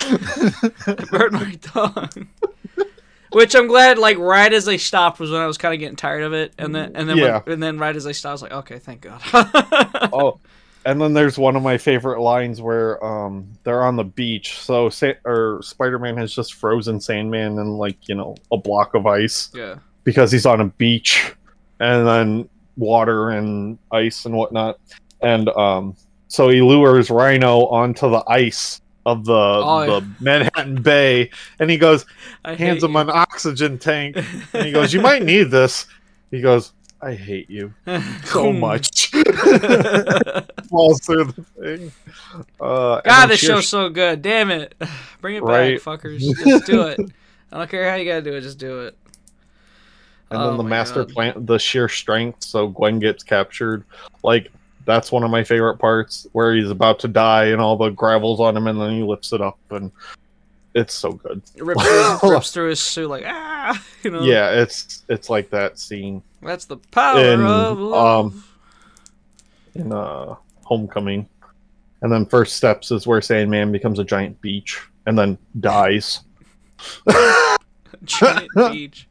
[0.86, 2.28] I burned my tongue.
[3.32, 5.96] Which I'm glad, like right as they stopped was when I was kind of getting
[5.96, 7.40] tired of it, and then and then Yeah.
[7.42, 9.20] when, and then right as they stopped, I was like, okay, thank God.
[10.12, 10.38] oh,
[10.86, 14.58] and then there's one of my favorite lines where um they're on the beach.
[14.60, 19.04] So Sa- or Spider-Man has just frozen Sandman in like you know a block of
[19.06, 19.74] ice yeah.
[20.04, 21.34] because he's on a beach,
[21.80, 24.78] and then water and ice and whatnot,
[25.20, 25.96] and um
[26.28, 30.00] so he lures Rhino onto the ice of the Oh, yeah.
[30.20, 32.06] Manhattan Bay, and he goes
[32.44, 34.16] I hands him an oxygen tank,
[34.52, 35.86] and he goes, "You might need this."
[36.30, 36.72] He goes,
[37.06, 37.72] "I hate you."
[38.24, 39.10] so much.
[40.70, 41.92] Falls through the thing.
[42.60, 44.22] Uh, God, this show's so good.
[44.22, 44.74] Damn it.
[45.20, 45.82] Bring it Right.
[45.84, 46.18] back, fuckers.
[46.20, 46.98] Just do it.
[47.52, 48.96] I don't care how you gotta do it, just do it.
[50.30, 51.14] and Oh then the master God.
[51.14, 52.42] plant, the sheer strength.
[52.44, 53.84] So Gwen gets captured.
[54.24, 54.50] Like
[54.84, 58.40] that's one of my favorite parts where he's about to die and all the gravel's
[58.40, 59.90] on him, and then he lifts it up, and
[60.76, 61.42] it's so good.
[61.58, 61.82] Rips
[62.20, 64.22] through, rips through his suit like ah, you know.
[64.22, 68.56] Yeah, it's it's like that scene That's the power And, of love.
[69.74, 71.28] in uh Homecoming,
[72.02, 76.20] and then First Steps is where Sandman becomes a giant beach and then dies
[78.04, 79.08] Giant beach.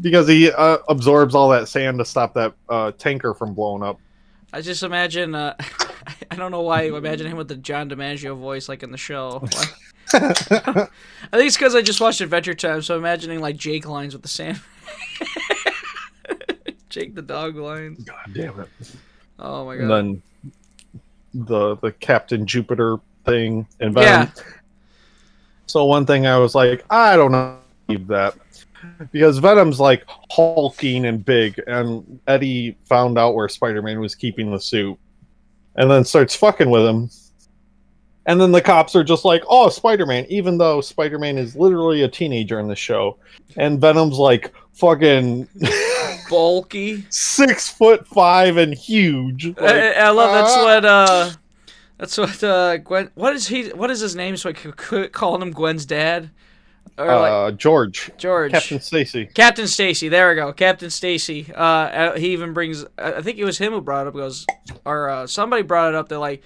[0.00, 3.98] because he uh, absorbs all that sand to stop that uh, tanker from blowing up.
[4.52, 5.34] I just imagine.
[5.34, 5.56] Uh,
[6.30, 6.82] I don't know why.
[6.82, 9.44] I imagine him with the John DiMaggio voice, like in the show.
[10.12, 10.88] I
[11.32, 14.22] think it's because I just watched Adventure Time, so I'm imagining like Jake lines with
[14.22, 14.60] the sand.
[16.88, 18.04] Jake the dog lines.
[18.04, 18.68] God damn it!
[19.38, 19.96] Oh my And god.
[19.96, 20.22] then
[21.34, 24.30] the the Captain Jupiter thing and Venom.
[24.36, 24.44] Yeah.
[25.66, 28.34] So one thing I was like, I don't know believe that
[29.12, 34.60] because Venom's like hulking and big, and Eddie found out where Spider-Man was keeping the
[34.60, 34.98] suit,
[35.76, 37.10] and then starts fucking with him.
[38.26, 42.08] And then the cops are just like, "Oh, Spider-Man," even though Spider-Man is literally a
[42.08, 43.18] teenager in the show,
[43.56, 45.46] and Venom's like fucking
[46.30, 47.04] Bulky.
[47.10, 49.46] six foot five and huge.
[49.46, 50.64] Like, I, I love that's ah.
[50.64, 51.30] what uh
[51.98, 55.42] that's what uh Gwen what is he what is his name so I could calling
[55.42, 56.30] him Gwen's dad
[56.98, 59.26] or like uh, George, George Captain Stacy.
[59.34, 63.38] Captain Stacy there we go Captain Stacy uh uh, he even brings I I think
[63.38, 64.46] it was him who brought it up goes
[64.84, 66.42] or uh, somebody brought it up they're like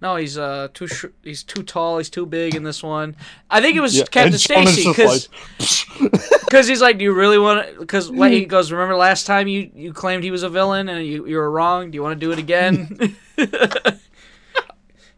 [0.00, 3.14] no he's uh too sh- he's too tall he's too big in this one
[3.48, 5.28] I think it was Yeah, Captain Stacy because
[6.44, 7.78] because he's like, do you really want to?
[7.80, 11.26] Because he goes, remember last time you you claimed he was a villain and you
[11.26, 11.90] you were wrong.
[11.90, 13.16] Do you want to do it again?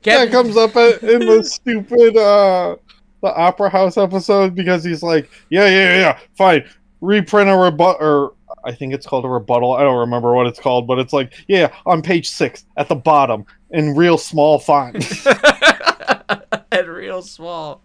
[0.02, 2.76] Captain- it comes up in the stupid uh
[3.24, 6.64] the Opera House episode because he's like, yeah, yeah, yeah, fine,
[7.00, 9.72] reprint a rebut or I think it's called a rebuttal.
[9.72, 12.94] I don't remember what it's called, but it's like, yeah, on page six at the
[12.94, 14.96] bottom in real small font.
[16.72, 17.82] and real small.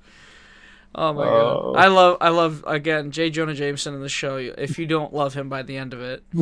[0.96, 1.74] Oh my Oh.
[1.74, 1.80] god!
[1.84, 3.30] I love, I love again J.
[3.30, 4.38] Jonah Jameson in the show.
[4.38, 6.24] If you don't love him by the end of it,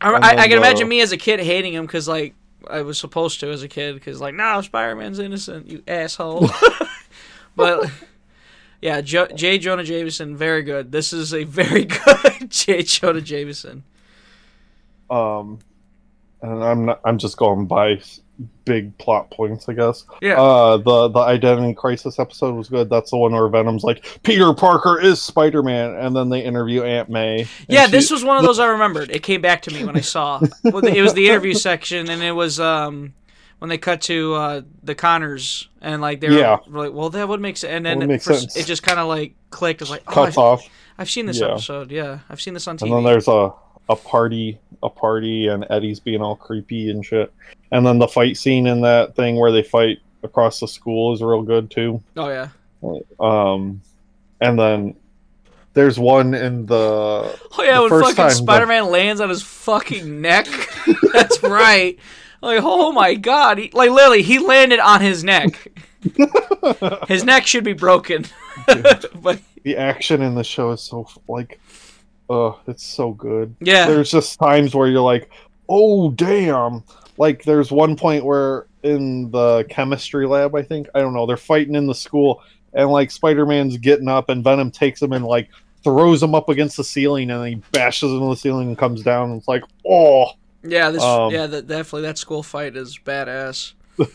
[0.00, 2.34] I, I, I can uh, imagine me as a kid hating him because like
[2.68, 6.48] I was supposed to as a kid because like no Spider Man's innocent, you asshole.
[7.56, 7.90] But
[8.82, 9.58] yeah, jo- J.
[9.58, 10.92] Jonah Jameson, very good.
[10.92, 12.82] This is a very good J.
[12.82, 13.84] Jonah Jameson.
[15.10, 15.58] um,
[16.40, 18.00] and I'm not, I'm just going by
[18.64, 20.04] big plot points, I guess.
[20.20, 20.40] Yeah.
[20.40, 22.90] Uh, the the Identity Crisis episode was good.
[22.90, 26.82] That's the one where Venom's like, Peter Parker is Spider Man, and then they interview
[26.82, 27.46] Aunt May.
[27.68, 29.10] Yeah, she- this was one of those I remembered.
[29.10, 30.40] It came back to me when I saw.
[30.64, 33.14] It was the interview section, and it was um
[33.62, 36.56] when they cut to uh, the Connors, and like they were Yeah.
[36.66, 38.56] like, "Well, that would make sense." And then it, make for- sense.
[38.56, 39.80] it just kind of like clicked.
[39.80, 40.68] It was like, "Oh, cuts I've, off.
[40.98, 41.52] I've seen this Yeah.
[41.52, 41.92] episode.
[41.92, 43.52] Yeah, I've seen this on TV." And then there's a
[43.88, 47.32] a party, a party, and Eddie's being all creepy and shit.
[47.70, 51.22] And then the fight scene in that thing where they fight across the school is
[51.22, 52.02] real good too.
[52.16, 52.48] oh yeah,
[53.20, 53.80] Um,
[54.40, 54.96] and then
[55.74, 60.46] there's one in the oh yeah, The when fucking Spider-Man lands on his fucking neck.
[61.12, 61.96] That's right.
[62.42, 63.58] Like, oh my god!
[63.58, 65.68] He, like literally, he landed on his neck.
[67.08, 68.24] his neck should be broken,
[68.66, 71.60] but the action in the show is so like,
[72.28, 73.54] uh, it's so good.
[73.60, 75.30] yeah, There's just times where you're like,
[75.68, 76.82] oh damn.
[77.16, 81.36] Like there's one point where in the chemistry lab, I think I don't know, they're
[81.36, 85.48] fighting in the school, and like Spider-Man's getting up, and Venom takes him and like
[85.84, 89.02] throws him up against the ceiling, and then he bashes into the ceiling and comes
[89.02, 89.30] down.
[89.30, 90.32] And it's like, oh.
[90.64, 93.72] Yeah, this Um, yeah, that definitely that school fight is badass.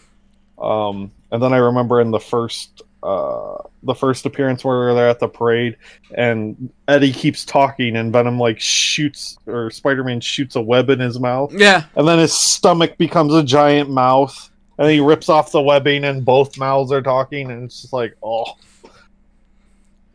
[0.60, 5.20] Um, and then I remember in the first uh the first appearance where they're at
[5.20, 5.78] the parade
[6.16, 11.20] and Eddie keeps talking and Venom like shoots or Spider-Man shoots a web in his
[11.20, 11.54] mouth.
[11.54, 16.06] Yeah, and then his stomach becomes a giant mouth and he rips off the webbing
[16.06, 18.45] and both mouths are talking and it's just like oh.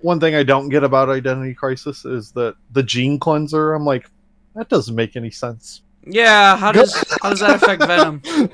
[0.01, 4.11] One thing I don't get about Identity Crisis is that the gene cleanser I'm like
[4.57, 6.57] that doesn't make any sense yeah.
[6.57, 8.23] How does how does that affect Venom?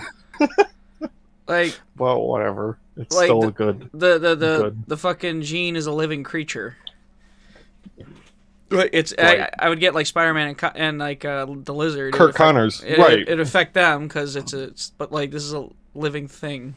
[1.47, 4.85] Like well whatever it's Like still the- good the the the, Good.
[4.87, 6.77] the fucking gene is a living creature.
[8.71, 9.41] Right, it's Right.
[9.41, 12.13] I, I would get like Spider Man and, and like uh, the lizard.
[12.13, 15.31] Curt affect- Connors It, right It, would affect them because it's a it's, but like
[15.31, 16.75] this is a living thing.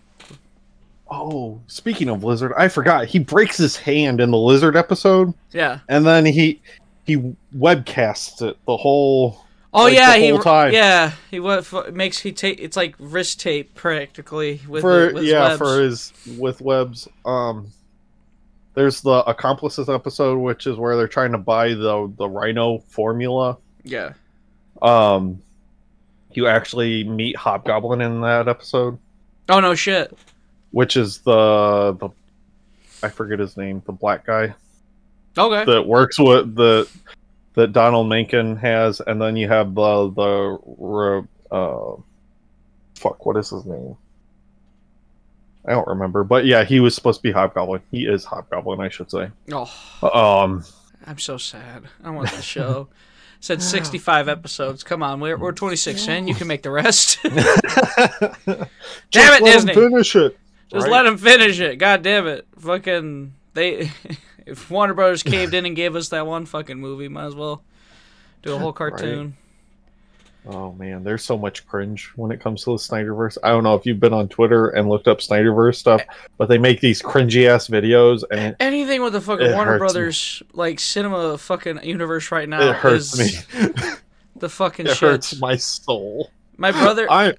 [1.10, 5.80] Oh, speaking of lizard, I forgot he breaks his hand in the lizard episode, Yeah.
[5.90, 6.62] and then he
[7.06, 9.44] he webcasts it the whole.
[9.74, 10.74] Oh Like, yeah, the he time.
[10.74, 15.24] yeah he what makes he take it's like wrist tape practically with, for the, with
[15.24, 15.58] yeah webs.
[15.58, 17.08] for his with webs.
[17.26, 17.68] Um,
[18.74, 23.58] there's the accomplices episode, which is where they're trying to buy the the Rhino formula.
[23.84, 24.14] yeah.
[24.82, 25.42] Um,
[26.34, 28.98] you actually meet Hobgoblin in that episode,
[29.48, 30.18] Oh no shit.
[30.72, 32.10] which is the the
[33.04, 34.54] I forget his name, the black guy.
[35.38, 35.64] Okay.
[35.72, 36.90] that works with the
[37.56, 40.10] that Donald Menken has, and then you have the
[41.50, 41.96] the uh,
[42.96, 43.96] fuck, what is his name?
[45.66, 47.82] I don't remember, but yeah, he was supposed to be Hobgoblin.
[47.92, 49.30] He is Hobgoblin, I should say.
[49.52, 49.72] Oh,
[50.02, 50.64] Um,
[51.06, 51.84] I'm so sad.
[52.04, 52.88] I want the show.
[53.40, 54.84] Said 65 episodes.
[54.84, 56.28] Come on, we're, we're 26 in.
[56.28, 57.20] You can make the rest.
[57.24, 57.32] damn
[58.46, 58.68] Damn it,
[59.12, 59.74] let him Disney.
[59.74, 60.38] finish it.
[60.72, 60.92] Just Right?
[60.92, 61.78] let him finish it.
[61.78, 62.48] God damn it.
[62.60, 63.92] Fucking they
[64.46, 67.64] if Warner Brothers caved in and gave us that one fucking movie, might as well
[68.44, 69.38] do a whole cartoon.
[70.46, 73.38] Oh man, there's so much cringe when it comes to the Snyderverse.
[73.44, 76.02] I don't know if you've been on Twitter and looked up Snyderverse stuff,
[76.38, 79.86] but they make these cringy ass videos, and Anything with the fucking Warner hurts me.
[79.86, 83.70] Brothers like cinema fucking universe right now it hurts is me.
[84.36, 85.10] the fucking it shit.
[85.10, 86.32] hurts my soul.
[86.58, 87.34] My brother I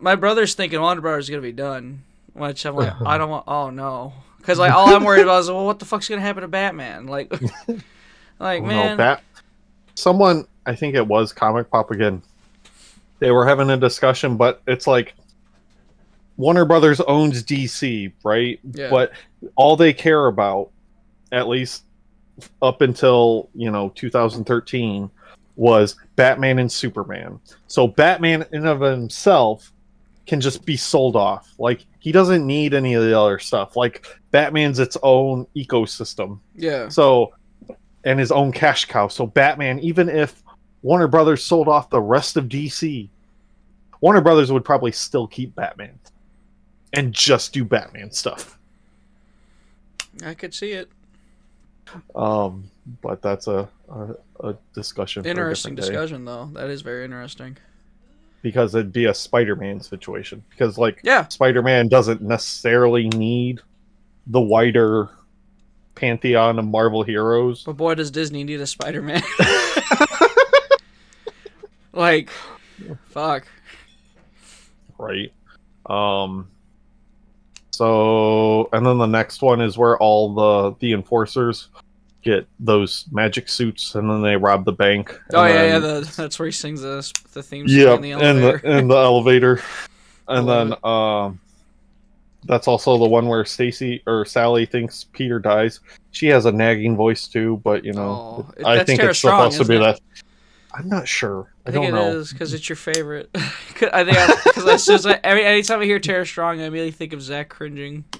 [0.00, 2.02] my brother's thinking Warner Brothers is gonna be done.
[2.32, 4.14] Which I'm like, I don't want oh no.
[4.42, 7.06] Because like all I'm worried about is well what the fuck's gonna happen to Batman?
[7.06, 7.32] Like
[8.40, 9.22] like man know that
[9.94, 12.22] someone I think it was Comic Pop again.
[13.20, 15.14] They were having a discussion, but it's like
[16.36, 18.58] Warner Brothers owns DC, right?
[18.72, 18.90] Yeah.
[18.90, 19.12] But
[19.54, 20.70] all they care about,
[21.30, 21.84] at least
[22.60, 25.08] up until you know 2013,
[25.54, 27.38] was Batman and Superman.
[27.68, 29.71] So Batman in of himself
[30.26, 31.52] can just be sold off.
[31.58, 33.76] Like he doesn't need any of the other stuff.
[33.76, 36.38] Like Batman's its own ecosystem.
[36.54, 36.88] Yeah.
[36.88, 37.32] So,
[38.04, 39.08] and his own cash cow.
[39.08, 40.42] So, Batman, even if
[40.82, 43.08] Warner Brothers sold off the rest of DC,
[44.00, 45.98] Warner Brothers would probably still keep Batman
[46.92, 48.58] and just do Batman stuff.
[50.24, 50.90] I could see it.
[52.14, 52.70] Um,
[53.02, 55.22] but that's a a, a discussion.
[55.22, 55.82] for a Interesting day.
[55.82, 56.50] discussion though.
[56.54, 57.56] That is very interesting.
[58.42, 60.42] Because it'd be a Spider-Man situation.
[60.50, 61.26] Because like Yeah.
[61.28, 63.60] Spider-Man doesn't necessarily need
[64.26, 65.08] the wider
[65.94, 67.64] pantheon of Marvel heroes.
[67.64, 69.22] But boy, does Disney need a Spider-Man.
[71.92, 72.30] like,
[73.08, 73.46] fuck.
[74.98, 75.32] right?
[75.86, 76.48] Um,
[77.70, 81.68] so, and then the next one is where all the the enforcers
[82.22, 85.18] get those magic suits, and then they rob the bank.
[85.32, 85.78] Oh yeah, yeah.
[85.78, 88.26] The, that's where he sings the the theme song yeah, in the elevator.
[88.26, 89.62] and the and the elevator,
[90.28, 91.40] and then um,
[92.44, 95.80] that's also the one where Stacy or Sally thinks Peter dies.
[96.10, 99.68] She has a nagging voice too, but you know, Oh, I think it's Strong, supposed
[99.68, 99.80] to be it?
[99.80, 100.00] that.
[100.74, 101.52] I'm not sure.
[101.66, 102.18] I, I think don't it know.
[102.18, 103.28] is because it's your favorite.
[103.92, 106.92] I think because as soon as I, every anytime I hear Tara Strong, I immediately
[106.92, 108.04] think of Zach cringing.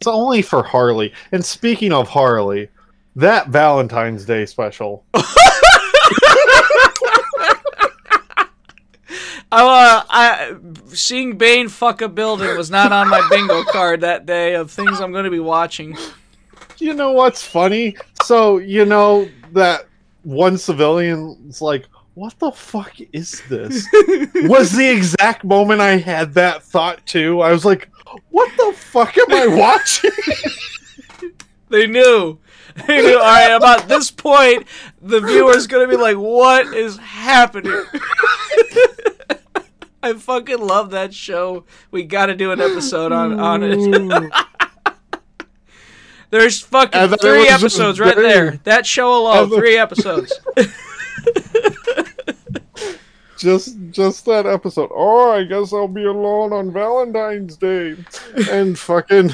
[0.00, 1.12] It's only for Harley.
[1.32, 2.68] And speaking of Harley,
[3.18, 5.04] that Valentine's Day special.
[9.50, 10.56] I, uh, I
[10.88, 15.00] seeing Bane fuck a building was not on my bingo card that day of things
[15.00, 15.96] I'm going to be watching.
[16.76, 17.96] You know what's funny?
[18.22, 19.86] So, you know that
[20.22, 23.88] one civilian's like, what the fuck is this?
[24.44, 27.40] was the exact moment I had that thought too.
[27.40, 27.88] I was like,
[28.30, 30.10] what the fuck am I watching?
[31.68, 32.38] They knew.
[32.86, 33.16] They knew.
[33.18, 34.66] All right, about this point,
[35.00, 37.72] the viewer's gonna be like, "What is happening?"
[40.02, 41.64] I fucking love that show.
[41.90, 44.32] We got to do an episode on on it.
[46.30, 48.60] There's fucking three it was just episodes right there.
[48.64, 50.38] That show alone, three episodes.
[53.38, 54.90] just just that episode.
[54.94, 57.96] Oh, I guess I'll be alone on Valentine's Day.
[58.50, 59.30] And fucking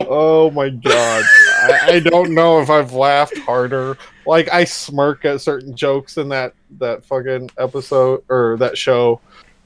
[0.00, 1.24] Oh my god.
[1.64, 3.96] I, I don't know if I've laughed harder.
[4.26, 9.20] Like I smirk at certain jokes in that that fucking episode or that show,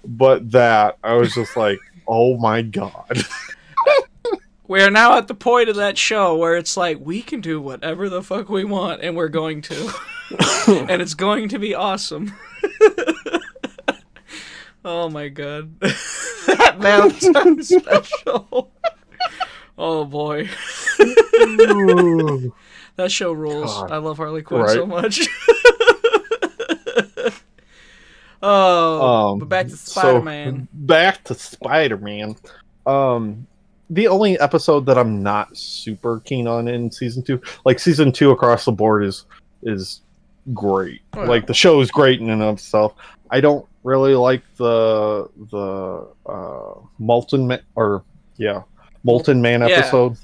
[0.04, 3.24] but that I was just like, "Oh my god."
[4.68, 7.58] We are now at the point of that show where it's like we can do
[7.58, 9.94] whatever the fuck we want, and we're going to,
[10.68, 12.34] and it's going to be awesome.
[14.84, 18.70] oh my god, that Valentine special.
[19.80, 20.48] Oh boy,
[22.96, 23.72] that show rules.
[23.72, 23.90] God.
[23.92, 24.70] I love Harley Quinn Right.
[24.74, 25.20] so much.
[28.42, 30.68] oh, Um, but back to Spider-Man.
[30.72, 32.36] back to Spider-Man.
[32.86, 33.46] Um,
[33.90, 38.30] the only episode that I'm not super keen on in season two, like season two
[38.30, 39.24] across the board, is
[39.62, 40.02] is
[40.54, 41.00] great.
[41.14, 41.28] Oh, yeah.
[41.28, 42.94] Like the show is great in and of itself.
[43.30, 48.02] I don't really like the the uh, Molten Man or
[48.36, 48.62] yeah
[49.04, 49.68] Molten Man Yeah.
[49.68, 50.16] episode.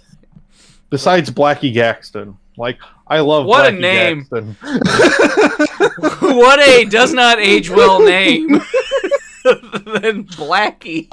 [0.91, 4.25] Besides Blackie Gaxton, like I love What a name.
[4.27, 4.57] Gaxton.
[6.37, 8.49] what a does not age well name
[9.45, 11.09] than Blackie.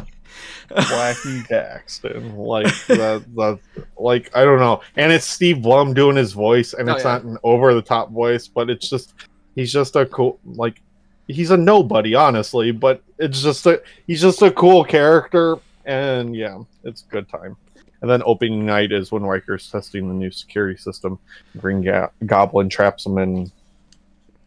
[0.70, 2.36] Blackie Daxton.
[2.38, 3.60] Like that, that
[3.98, 4.82] like I don't know.
[4.96, 7.14] And it's Steve Blum doing his voice and Oh, it's yeah.
[7.14, 9.14] not an over the top voice, but it's just
[9.56, 10.82] he's just a cool like
[11.28, 12.72] he's a nobody, honestly.
[12.72, 17.56] But it's just a he's just a cool character, and yeah, it's good time.
[18.02, 21.20] And then opening night is when Riker's testing the new security system.
[21.58, 23.52] Green Ga- Goblin traps him in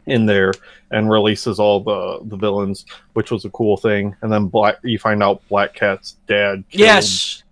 [0.07, 0.53] in there
[0.91, 4.15] and releases all the the villains, which was a cool thing.
[4.21, 6.63] And then Black, you find out Black Cat's dad.
[6.69, 7.43] Yes,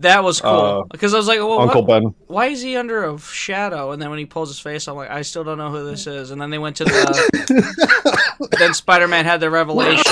[0.00, 2.14] that was cool Uh, because I was like, well, Uncle what- Ben.
[2.26, 3.92] why is he under a shadow?
[3.92, 6.06] And then when he pulls his face, I'm like, I still don't know who this
[6.06, 6.30] is.
[6.30, 8.48] And then they went to the.
[8.58, 10.04] then Spider Man had the revelation,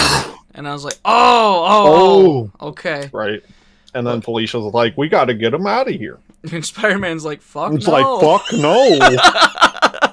[0.55, 3.11] and I was like, oh, oh, oh, okay.
[3.13, 3.43] Right.
[3.95, 6.19] And then Felicia's like, "We got to get him out of here."
[6.53, 7.93] And Spider Man's like, fuck It's no.
[7.93, 10.11] like, "Fuck no!"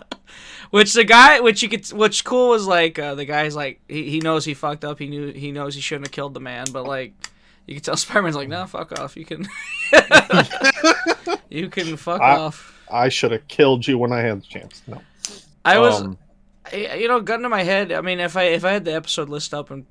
[0.71, 4.09] Which the guy, which you could, which cool was like, uh, the guy's like, he,
[4.09, 4.99] he knows he fucked up.
[4.99, 7.11] He knew he knows he shouldn't have killed the man, but like,
[7.71, 9.15] you can tell Spider Man's like, no, fuck off.
[9.17, 9.47] You can,
[11.49, 12.77] you can fuck I- off.
[12.91, 14.81] I should have killed you when I had the chance.
[14.85, 15.01] No.
[15.63, 16.17] I was, Um,
[16.71, 17.91] I- you know, gun to my head.
[17.93, 19.85] I mean, if I if I had the episode list up and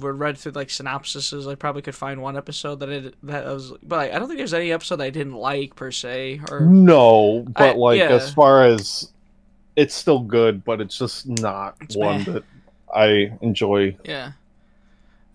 [0.00, 3.52] were read through like synopsises, I probably could find one episode that it that I
[3.52, 6.40] was, but like, I don't think there's any episode that I didn't like per se.
[6.50, 8.08] Or no, but I- like yeah.
[8.10, 9.12] as far as
[9.76, 12.32] it's still good, but it's just not It's one meh.
[12.32, 12.44] that
[12.94, 14.32] I enjoy yeah,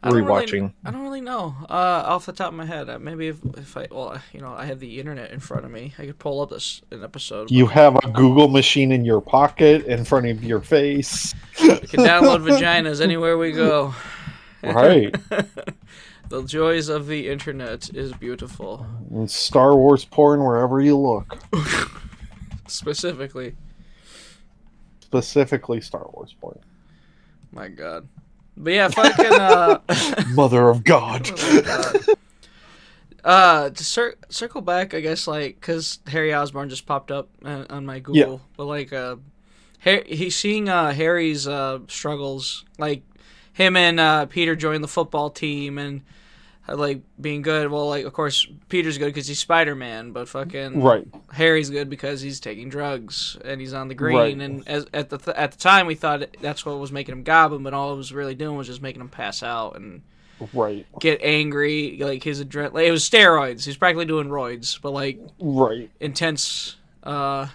[0.03, 0.45] I don't really-
[0.85, 1.55] I don't really know.
[1.69, 4.53] Uh, off the top of my head, uh, maybe if, if I well, you know,
[4.53, 7.49] I had the internet in front of me, I could pull up this an episode.
[7.51, 11.33] You have a Google machine in your pocket in front of your face.
[11.61, 13.93] We can download vaginas anywhere we go.
[14.63, 15.13] Right.
[16.29, 18.85] the joys of the internet is beautiful.
[19.11, 21.37] and Star Wars porn wherever you look.
[22.67, 23.55] Specifically,
[25.01, 26.59] Specifically Star Wars porn.
[27.51, 28.07] my God.
[28.55, 29.25] But yeah, fucking.
[29.33, 29.79] Uh,
[30.33, 31.29] Mother of God.
[33.23, 37.63] Uh, to cir- circle back, I guess, like, because Harry Osborn just popped up uh,
[37.69, 38.37] on my Google, Yeah.
[38.57, 39.15] but like, uh,
[39.81, 43.01] Har- he's seeing uh, Harry's uh, struggles, like
[43.53, 46.01] him and uh, Peter joining the football team and
[46.67, 47.69] like being good.
[47.69, 51.05] Well, like, of course, Peter's good because he's Spider Man, but fucking Right.
[51.31, 54.17] Harry's good because he's taking drugs and he's on the green.
[54.17, 54.37] Right.
[54.37, 57.23] And as, at the th- at the time, we thought that's what was making him
[57.23, 60.01] goblin, but all it was really doing was just making him pass out and
[60.53, 60.85] Right.
[60.99, 61.97] get angry.
[61.99, 63.65] Like his adrenaline, like, it was steroids.
[63.65, 65.89] He's practically doing roids, but like Right.
[65.99, 67.47] intense, uh,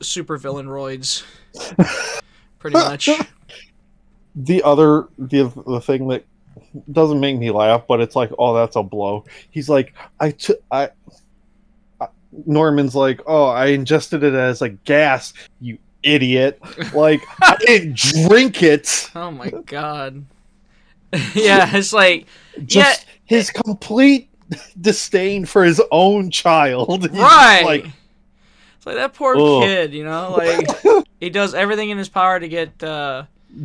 [0.00, 1.22] super villain roids.
[2.58, 3.08] Pretty much.
[4.34, 6.24] the other the the thing that
[6.92, 9.24] doesn't make me laugh, but it's like, oh, that's a blow.
[9.50, 10.90] He's like, I took I.
[12.46, 16.60] Norman's like, oh, I ingested it as a gas, you idiot.
[16.94, 19.10] Like, I didn't drink it.
[19.14, 20.24] Oh my god.
[21.34, 22.26] yeah, it's like
[22.64, 24.28] Just his complete
[24.80, 27.10] disdain for his own child.
[27.14, 27.62] Right.
[27.64, 27.86] Like,
[28.76, 29.62] it's like that poor Ugh.
[29.62, 33.24] kid, you know, like he does everything in his power to get uh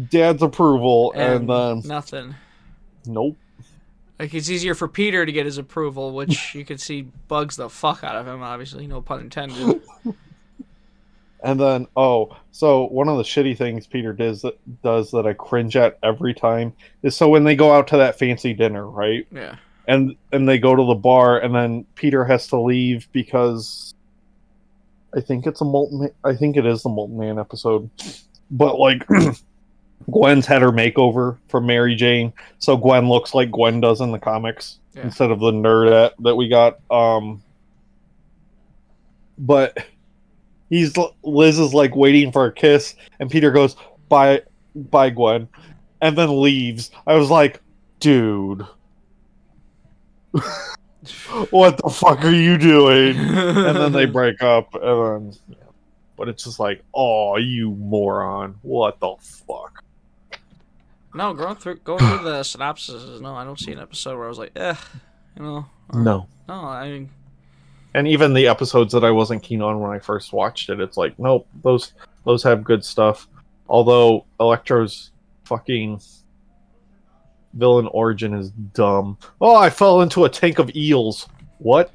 [0.09, 2.35] dad's approval, and, and then nothing.
[3.05, 3.37] Nope.
[4.19, 7.69] Like it's easier for Peter to get his approval, which you can see bugs the
[7.69, 8.41] fuck out of him.
[8.41, 9.81] Obviously, no pun intended.
[11.43, 15.33] And then, oh, so one of the shitty things Peter does that does that I
[15.33, 16.71] cringe at every time
[17.03, 19.27] is so when they go out to that fancy dinner, right?
[19.29, 23.93] Yeah, And and they go to the bar, and then Peter has to leave because
[25.13, 26.11] I think it's a Molten.
[26.23, 27.89] I think it is the Molten Man episode,
[28.49, 29.05] but like.
[30.11, 34.19] Gwen's had her makeover from Mary Jane, so Gwen looks like Gwen does in the
[34.19, 35.03] comics Yeah.
[35.03, 36.79] instead of the nerdette that we got.
[36.91, 37.41] Um,
[39.37, 39.77] but
[40.69, 40.93] he's
[41.23, 43.75] Liz is like waiting for a kiss, and Peter goes,
[44.09, 44.41] "Bye,
[44.75, 45.47] bye, Gwen,"
[46.01, 46.91] and then leaves.
[47.07, 47.61] I was like,
[47.99, 48.65] "Dude,
[51.51, 55.57] what the fuck are you doing?" And then they break up, and then,
[56.17, 58.55] but it's just like, "Oh, you moron!
[58.61, 59.82] What the fuck?"
[61.13, 63.19] No, going through going through the synopsis.
[63.19, 64.75] No, I don't see an episode where I was like, eh,
[65.37, 65.65] you know.
[65.89, 66.27] or- No.
[66.47, 67.09] no, I mean,
[67.93, 70.97] and even the episodes that I wasn't keen on when I first watched it, it's
[70.97, 71.93] like, nope, those
[72.25, 73.27] those have good stuff.
[73.69, 75.11] Although Electro's
[75.45, 76.01] fucking
[77.53, 79.17] villain origin is dumb.
[79.39, 81.27] Oh, I fell into a tank of eels.
[81.59, 81.91] What?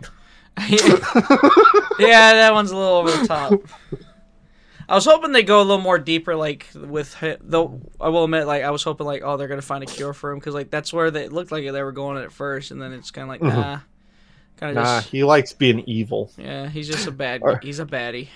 [0.68, 3.52] yeah, that one's a little over the top.
[4.88, 7.80] I was hoping they go a little more deeper, like with though.
[8.00, 10.32] I will admit, like I was hoping, like oh, they're gonna find a cure for
[10.32, 12.80] him because like that's where they it looked like they were going at first, and
[12.80, 13.54] then it's kind of like Mhm.
[13.54, 13.80] nah,
[14.56, 16.30] kind of Nah, just he likes being evil.
[16.38, 18.28] yeah, he's just a bad, Or- he's a baddie.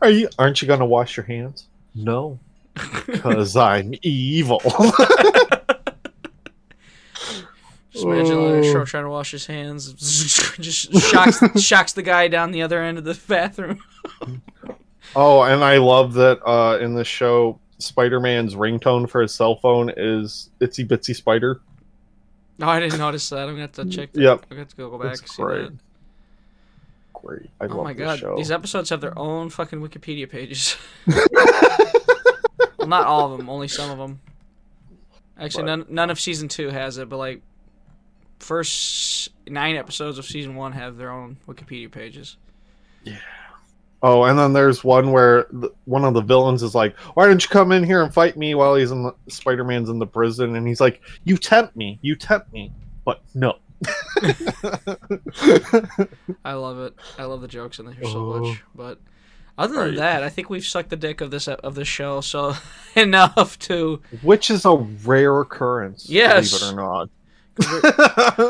[0.00, 0.28] Are you?
[0.38, 1.66] Aren't you gonna wash your hands?
[1.94, 2.38] No,
[3.06, 4.62] because I'm evil.
[7.92, 8.62] Just imagine Oh.
[8.64, 9.92] Short trying to wash his hands,
[10.58, 13.80] just shocks shocks the guy down the other end of the bathroom.
[15.16, 19.92] Oh, and I love that uh, in the show, Spider-Man's ringtone for his cell phone
[19.96, 21.60] is "Itsy Bitsy Spider."
[22.58, 23.40] No, I didn't notice that.
[23.48, 24.12] I'm gonna have to check.
[24.12, 24.20] That.
[24.22, 24.38] Yep.
[24.42, 25.12] I'm gonna have to go back.
[25.12, 25.62] It's and see great.
[25.70, 25.72] that.
[27.12, 27.50] Great.
[27.60, 28.36] I Oh love my god, show.
[28.36, 30.76] these episodes have their own fucking Wikipedia pages.
[31.06, 34.20] well, not all of them, only some of them.
[35.38, 37.40] Actually, But- none none of season two has it, but like
[38.40, 42.36] first nine episodes of season one have their own Wikipedia pages.
[44.06, 47.42] Oh, and then there's one where the, one of the villains is like, "Why don't
[47.42, 50.56] you come in here and fight me while he's in the Spider-Man's in the prison?"
[50.56, 52.70] And he's like, "You tempt me, you tempt me,
[53.06, 53.54] but no."
[56.44, 56.94] I love it.
[57.18, 58.40] I love the jokes in here so Oh.
[58.40, 58.62] much.
[58.74, 58.98] But
[59.56, 59.96] other than Right.
[59.96, 62.54] that, I think we've sucked the dick of this of this show so
[62.96, 66.50] enough to Which is a rare occurrence, Yes.
[66.58, 67.08] believe it or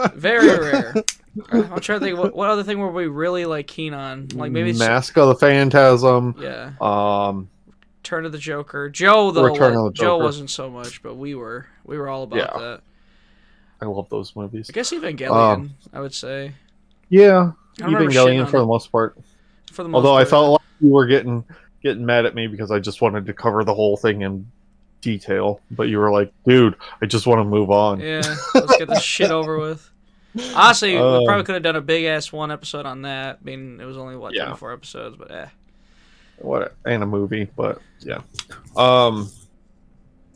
[0.01, 0.15] not.
[0.17, 0.95] very rare.
[1.51, 4.29] I'm trying to think what, what other thing were we really like keen on?
[4.35, 6.37] Like maybe Mask of the Phantasm.
[6.39, 7.49] yeah, Um,
[8.03, 8.89] Turn of the Joker.
[8.91, 12.09] Joe though, Return wa- of the Joe wasn't so much, but we were we were
[12.09, 12.59] all about Yeah.
[12.59, 12.81] that.
[13.83, 14.71] I love those movies.
[14.71, 16.53] I guess Evangelion, Um, I would say.
[17.09, 19.17] Yeah, I don't remember shitting Evangelion for the most part.
[19.73, 20.29] For the most Although I part.
[20.31, 21.45] felt like you were getting
[21.83, 24.47] getting mad at me because I just wanted to cover the whole thing in
[25.01, 28.23] detail, but you were like, "Dude, I just want to move on." Yeah,
[28.55, 29.91] let's get this shit over with.
[30.55, 33.39] Honestly, we Um, probably could have done a big ass one episode on that.
[33.41, 34.45] I mean, it was only what Yeah.
[34.47, 35.47] 24 episodes, but eh.
[36.39, 38.21] What and a movie, but yeah.
[38.77, 39.31] Um,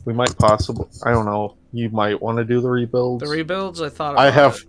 [0.05, 0.85] we might possibly.
[1.03, 1.55] I don't know.
[1.73, 3.23] You might want to do the rebuilds.
[3.23, 4.17] The rebuilds, I thought.
[4.17, 4.63] I have, it.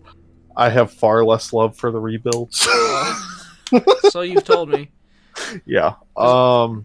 [0.56, 2.58] I have far less love for the rebuilds.
[4.10, 4.90] so you've told me.
[5.64, 5.94] yeah.
[6.16, 6.84] Um.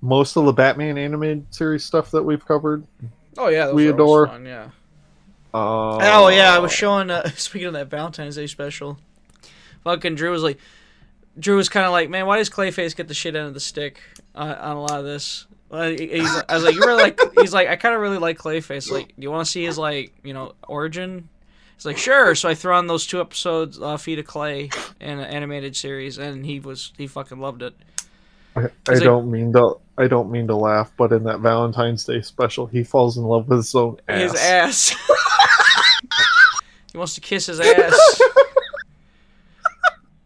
[0.00, 2.84] Most of the Batman animated series stuff that we've covered.
[3.38, 4.68] Oh yeah, those We are adore- Fun, yeah.
[5.56, 7.10] Uh, Oh yeah, I was showing.
[7.10, 8.98] Uh, speaking of that Valentine's Day special,
[9.84, 10.58] fucking Drew was like,
[11.38, 13.60] Drew was kind of like, man, why does Clayface get the shit end of the
[13.60, 14.00] stick
[14.34, 15.46] uh, on a lot of this?
[15.68, 17.20] Well, he- he's, I was like, you really like?
[17.40, 18.90] He's like, I kind of really like Clayface.
[18.90, 21.28] Like, do you want to see his like, you know, origin?
[21.76, 22.34] He's like, sure.
[22.34, 26.18] So I threw on those two episodes, uh, Feet of Clay, in an animated series,
[26.18, 27.74] and he was he fucking loved it.
[28.54, 29.76] I, I like- don't mean to.
[29.98, 33.48] I don't mean to laugh, but in that Valentine's Day special, he falls in love
[33.48, 34.20] with his own ass.
[34.20, 34.94] His ass.
[36.96, 38.20] he wants to kiss his ass.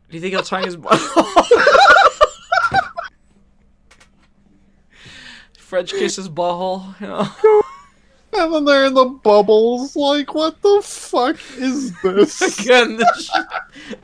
[0.09, 0.97] Do you think he'll tongue his butt?
[5.59, 7.29] French kiss his butthole, you know?
[8.41, 9.97] And then they're in the bubbles.
[9.97, 12.61] Like, what the fuck is this?
[12.61, 13.31] Again, this,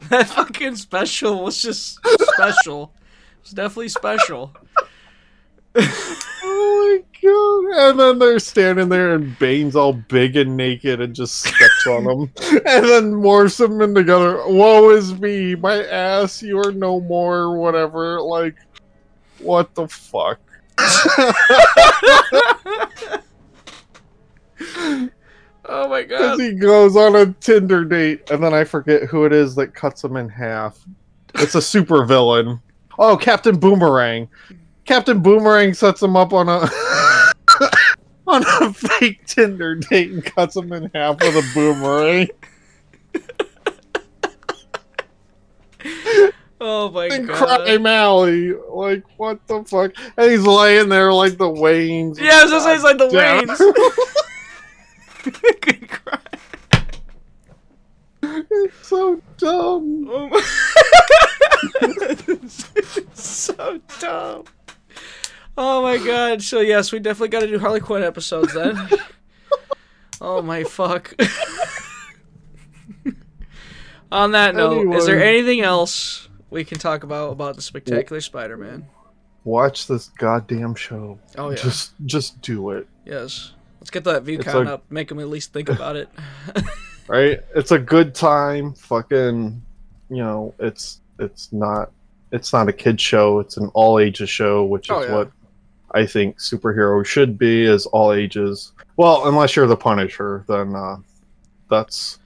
[0.09, 2.01] that fucking special was just
[2.33, 2.93] special.
[3.43, 4.53] It's definitely special.
[5.79, 7.91] Oh my god!
[7.91, 12.05] And then they're standing there, and Bane's all big and naked, and just steps on
[12.05, 12.21] them,
[12.67, 14.43] and then morphs them in together.
[14.47, 16.43] Woe is me, my ass.
[16.43, 17.57] You are no more.
[17.57, 18.21] Whatever.
[18.21, 18.57] Like,
[19.39, 20.41] what the fuck?
[25.69, 26.41] Oh my god.
[26.41, 30.05] he goes on a Tinder date, and then I forget who it is that cuts
[30.05, 30.79] him in half.
[31.35, 32.61] It's a super villain.
[32.99, 34.29] Oh, Captain Boomerang.
[34.87, 36.61] Captain Boomerang sets him up on a
[38.27, 42.29] on a fake Tinder date and cuts him in half with a boomerang.
[46.61, 47.37] Oh my And god.
[47.37, 48.53] Crime Alley.
[48.71, 49.93] Like, what the fuck?
[50.17, 52.19] And he's laying there like the Waynes.
[52.19, 53.09] Yeah, I was gonna say it's like the.
[55.61, 56.19] Good cry.
[58.23, 60.09] it's so dumb.
[60.11, 60.41] Oh my-
[63.15, 64.45] so dumb.
[65.59, 66.43] Oh my god.
[66.43, 68.79] So yes, we definitely got to do Harley Quinn episodes then.
[70.21, 71.15] oh my fuck.
[74.13, 78.87] On that note, is there anything else we can talk about about the Spectacular Spider-Man?
[79.45, 81.19] Watch this goddamn show.
[81.37, 81.57] Oh yeah.
[81.57, 82.87] Just just do it.
[83.05, 83.53] yes.
[83.81, 84.85] Let's get that view It's count a- up.
[84.91, 86.09] Make them at least think about it.
[87.09, 87.41] right?
[87.55, 88.75] It's a good time.
[88.75, 89.63] Fucking,
[90.11, 91.93] you know, it's it's not
[92.33, 93.39] it's not a kid show.
[93.39, 95.15] It's an all ages show, which Oh, is yeah.
[95.17, 95.31] what
[95.93, 98.73] I think superheroes should be, is all ages.
[98.97, 100.97] Well, unless you're the Punisher, then uh,
[101.71, 102.19] that's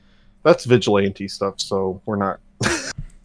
[0.42, 1.60] that's vigilante stuff.
[1.60, 2.40] So we're not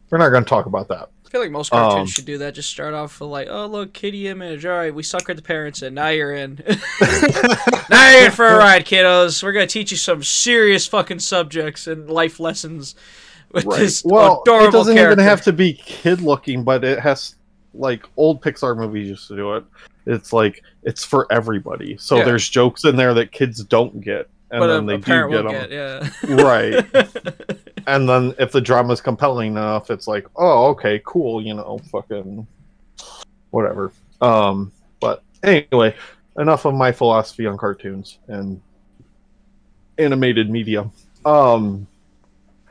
[0.10, 1.10] we're not going to talk about that.
[1.26, 2.54] I feel like most cartoons Um, should do that.
[2.54, 4.66] Just start off with like, oh look, kitty image.
[4.66, 5.94] All right, we suckered the parents in.
[5.94, 6.62] Now you're in.
[7.90, 9.42] now you're in for a ride, kiddos.
[9.44, 12.96] We're gonna teach you some serious fucking subjects and life lessons
[13.52, 15.14] with this Well, adorable it doesn't character.
[15.14, 17.36] even have to be kid looking, but it has
[17.74, 19.66] like old Pixar movies used to do it.
[20.06, 21.98] It's like it's for everybody.
[21.98, 22.26] So Yeah.
[22.26, 25.30] there's jokes in there that kids don't get, and but then a, they a do
[25.30, 25.52] get them.
[25.52, 26.10] get, yeah.
[26.44, 26.86] right.
[27.88, 32.48] And then if the drama's compelling enough, it's like, oh, okay, cool, you know, fucking
[33.52, 33.92] whatever.
[34.22, 35.96] Um, but anyway,
[36.40, 38.60] enough of my philosophy on cartoons and
[40.00, 40.90] animated media.
[41.26, 41.86] Um,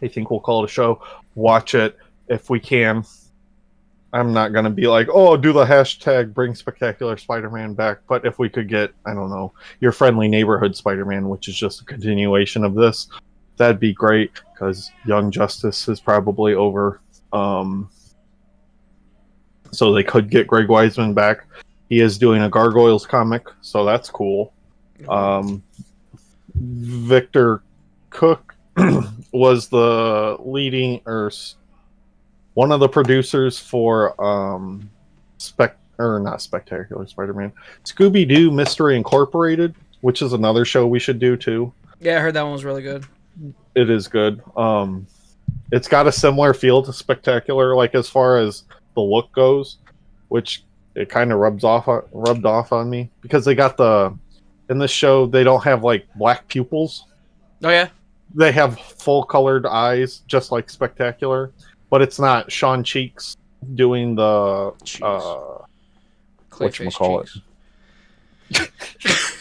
[0.03, 1.01] I think we'll call it a show.
[1.37, 1.97] Watch it
[2.29, 3.05] if we can.
[4.15, 7.99] I'm not gonna be like, oh, do the hashtag bring spectacular Spider-Man back.
[8.09, 11.81] But if we could get, I don't know, your friendly neighborhood Spider-Man, which is just
[11.81, 13.09] a continuation of this,
[13.57, 17.01] that'd be great because Young Justice is probably over.
[17.33, 17.91] Um,
[19.73, 21.49] so they could get Greg Weisman back.
[21.89, 24.55] He is doing a Gargoyles comic, so that's cool.
[25.09, 25.61] Um,
[26.55, 27.65] Victor
[28.11, 28.55] Cook
[29.33, 31.33] was the leading or
[32.55, 34.89] one of the producers for um,
[35.39, 37.53] spec or not spectacular Spider-Man,
[37.85, 41.73] Scooby Doo Mystery Incorporated, which is another show we should do too.
[42.01, 43.07] Yeah, I heard that one was really good.
[43.75, 44.43] It is good.
[44.57, 45.07] Um,
[45.73, 48.65] it's got a similar feel to Spectacular, like as far as
[48.95, 49.79] the look goes,
[50.29, 50.65] which
[50.95, 54.17] it kind of rubs off rubbed off on me because they got the
[54.71, 57.07] in this show they don't have like black pupils.
[57.63, 57.89] Oh yeah,
[58.35, 61.53] They have full colored eyes, just like Spectacular,
[61.95, 63.37] but it's not Sean Cheeks
[63.77, 65.01] doing the Jeez.
[65.01, 65.63] uh,
[66.51, 67.41] Clayface whatchamacallit?
[68.53, 69.41] cheeks.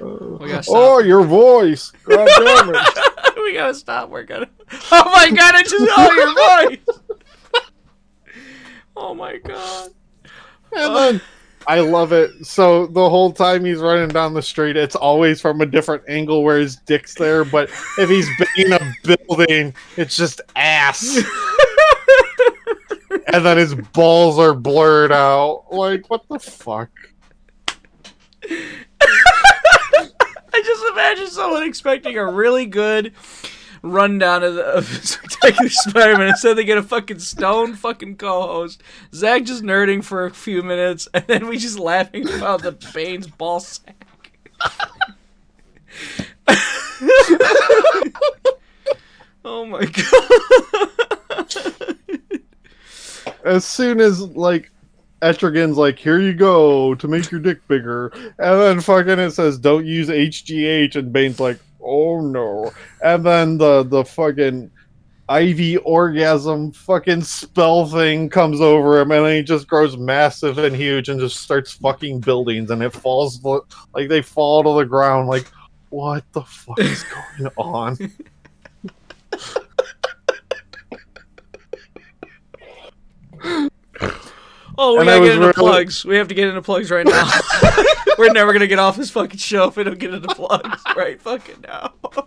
[0.00, 1.90] We oh your voice.
[2.04, 3.36] God damn it.
[3.38, 4.08] we gotta stop.
[4.08, 4.48] We're gonna.
[4.92, 5.56] Oh my god!
[5.56, 6.98] I just saw your voice.
[8.96, 9.90] Oh my god.
[10.72, 11.20] And then
[11.66, 12.46] I love it.
[12.46, 16.42] So the whole time he's running down the street, it's always from a different angle
[16.42, 17.44] where his dick's there.
[17.44, 21.16] But if he's banging a building, it's just ass.
[23.32, 25.66] and then his balls are blurred out.
[25.70, 26.90] Like, what the fuck?
[30.50, 33.12] I just imagine someone expecting a really good
[33.82, 36.28] rundown of, the, of Spectacular Spider-Man.
[36.28, 38.82] Instead, they get a fucking stone fucking co-host.
[39.14, 43.26] Zach just nerding for a few minutes, and then we just laughing about the Bane's
[43.26, 44.06] ball sack.
[49.44, 51.54] oh my god!
[53.44, 54.70] As soon as, like,
[55.22, 58.08] Etrigan's like, here you go to make your dick bigger.
[58.38, 60.96] And then fucking it says, don't use HGH.
[60.96, 62.72] And Bane's like, oh no.
[63.02, 64.70] And then the, the fucking
[65.28, 69.10] Ivy orgasm fucking spell thing comes over him.
[69.10, 72.70] And then he just grows massive and huge and just starts fucking buildings.
[72.70, 75.28] And it falls, like, they fall to the ground.
[75.28, 75.46] Like,
[75.90, 77.04] what the fuck is
[77.40, 77.98] going on?
[84.80, 86.04] Oh, we gotta get into really- plugs.
[86.04, 87.28] We have to get into plugs right now.
[88.18, 91.20] We're never gonna get off this fucking show if we don't get into plugs right
[91.20, 91.92] fucking now.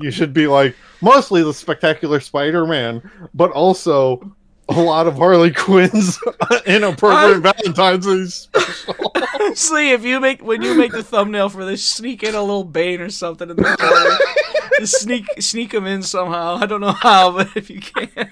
[0.00, 3.02] You should be like mostly the spectacular Spider-Man,
[3.34, 4.32] but also
[4.68, 6.20] a lot of Harley Quinn's
[6.66, 9.12] inappropriate Valentine's Day special.
[9.56, 12.62] See if you make when you make the thumbnail for this, sneak in a little
[12.62, 14.18] Bane or something in the corner.
[14.78, 16.54] Just sneak sneak him in somehow.
[16.54, 18.30] I don't know how, but if you can.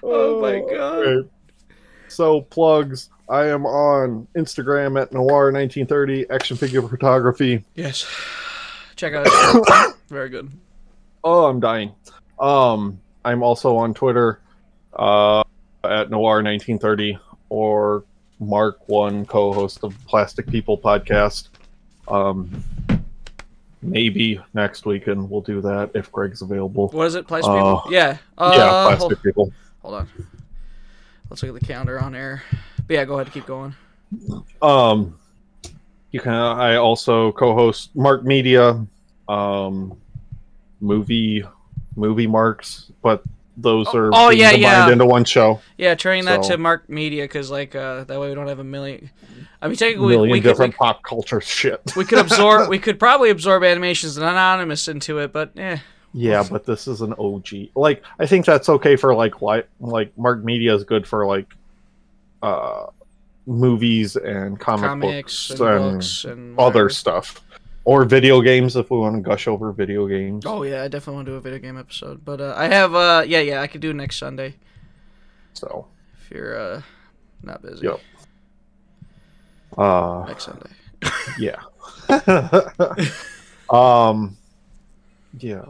[0.00, 1.30] Oh my oh, god.
[2.18, 3.10] So plugs.
[3.28, 7.62] I am on Instagram at Noir1930 Action Figure Photography.
[7.76, 8.12] Yes.
[8.96, 9.28] Check out.
[9.30, 9.94] it.
[10.08, 10.50] Very good.
[11.22, 11.92] Oh, I'm dying.
[12.40, 14.40] Um, I'm also on Twitter
[14.94, 15.44] uh,
[15.84, 17.20] at Noir1930
[17.50, 18.02] or
[18.40, 21.50] Mark One, co-host of Plastic People podcast.
[22.08, 22.50] Um,
[23.80, 26.88] maybe next weekend we'll do that if Greg's available.
[26.88, 27.28] What is it?
[27.28, 27.82] Plastic Uh, people?
[27.92, 28.18] Yeah.
[28.36, 29.52] Uh, yeah, hold, Plastic People.
[29.82, 30.08] hold on.
[31.30, 32.42] Let's look at the calendar on air.
[32.86, 33.32] But yeah, go ahead.
[33.32, 33.74] Keep going.
[34.62, 35.18] Um,
[36.10, 36.32] you can.
[36.32, 38.86] I also co-host Mark Media,
[39.28, 39.98] um,
[40.80, 41.44] movie
[41.96, 43.22] movie marks, but
[43.56, 44.92] those are oh, being yeah, combined yeah.
[44.92, 45.60] into one show.
[45.76, 48.60] Yeah, turning that So- to Mark Media because like uh, that way we don't have
[48.60, 49.10] a million.
[49.60, 51.80] I mean, A technically, we, million we could we, different pop culture shit.
[51.96, 52.68] we could absorb.
[52.70, 55.78] we could probably absorb animations and anonymous into it, but eh.
[56.14, 57.68] Yeah, but this is an OG.
[57.74, 61.46] Like, I think that's okay for like li- like Mark Media is good for like
[62.42, 62.86] uh
[63.46, 67.42] movies and comic comics books and and books and other stuff,
[67.84, 70.44] or video games if we want to gush over video games.
[70.46, 72.24] Oh yeah, I definitely want to do a video game episode.
[72.24, 74.54] But uh, I have uh yeah yeah I could do next Sunday
[75.52, 75.86] So,
[76.24, 76.82] if you're uh
[77.42, 77.86] not busy.
[77.86, 78.00] Yep.
[79.76, 80.70] uh, Next Sunday.
[81.38, 81.60] yeah.
[83.70, 84.36] um,
[85.38, 85.64] yeah.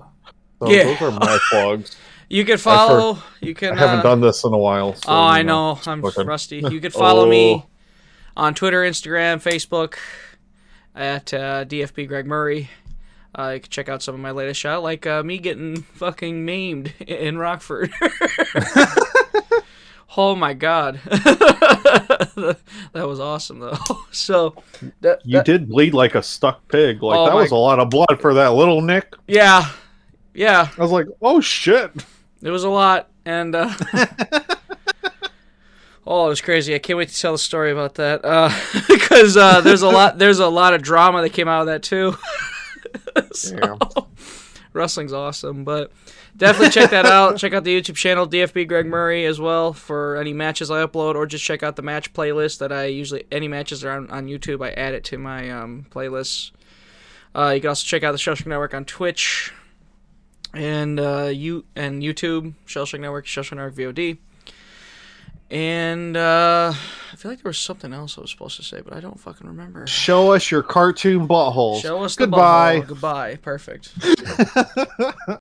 [0.60, 0.84] So Yeah.
[0.84, 1.96] those are my plugs.
[2.30, 3.18] You can follow.
[3.40, 3.72] You can.
[3.74, 4.94] I haven't uh, done this in a while.
[4.94, 5.78] So, oh, I you know.
[5.86, 6.58] I'm rusty.
[6.70, 7.30] You can follow Oh.
[7.30, 7.64] me
[8.36, 9.94] on Twitter, Instagram, Facebook
[10.94, 12.68] at uh, DFB Greg Murray.
[13.38, 16.44] Uh, you can check out some of my latest shot, like uh, me getting fucking
[16.44, 17.92] maimed in Rockford.
[20.16, 22.56] Oh my god, that
[22.94, 23.76] was awesome though.
[24.10, 24.54] So
[25.02, 27.02] that, You that- did bleed like a stuck pig.
[27.02, 29.14] Like Oh that my- was a lot of blood for that little Nick.
[29.28, 29.70] yeah,
[30.34, 31.90] yeah, I was like, oh shit.
[32.42, 33.72] it was a lot, and uh,
[36.06, 36.74] oh, it was crazy.
[36.74, 38.22] I can't wait to tell the story about that
[38.88, 41.82] because uh, there's a lot, there's a lot of drama that came out of that
[41.82, 42.16] too.
[43.32, 43.78] So,
[44.72, 45.92] wrestling's awesome, but
[46.36, 47.36] definitely check that out.
[47.36, 51.14] Check out the YouTube channel DFB Greg Murray as well for any matches I upload,
[51.14, 54.10] or just check out the match playlist that I usually any matches that are on,
[54.10, 54.64] on YouTube.
[54.64, 56.52] I add it to my um, playlists.
[57.34, 59.52] Uh, you can also check out the Shellshock Network on Twitch
[60.54, 64.18] and uh, you and YouTube Shellshock Network, Shellshock Network VOD.
[65.50, 68.92] And uh, I feel like there was something else I was supposed to say, but
[68.92, 69.86] I don't fucking remember.
[69.86, 71.80] Show us your cartoon buttholes.
[71.80, 72.80] Show us the Goodbye.
[72.80, 72.86] butthole.
[72.88, 73.36] Goodbye.
[73.36, 73.94] Perfect.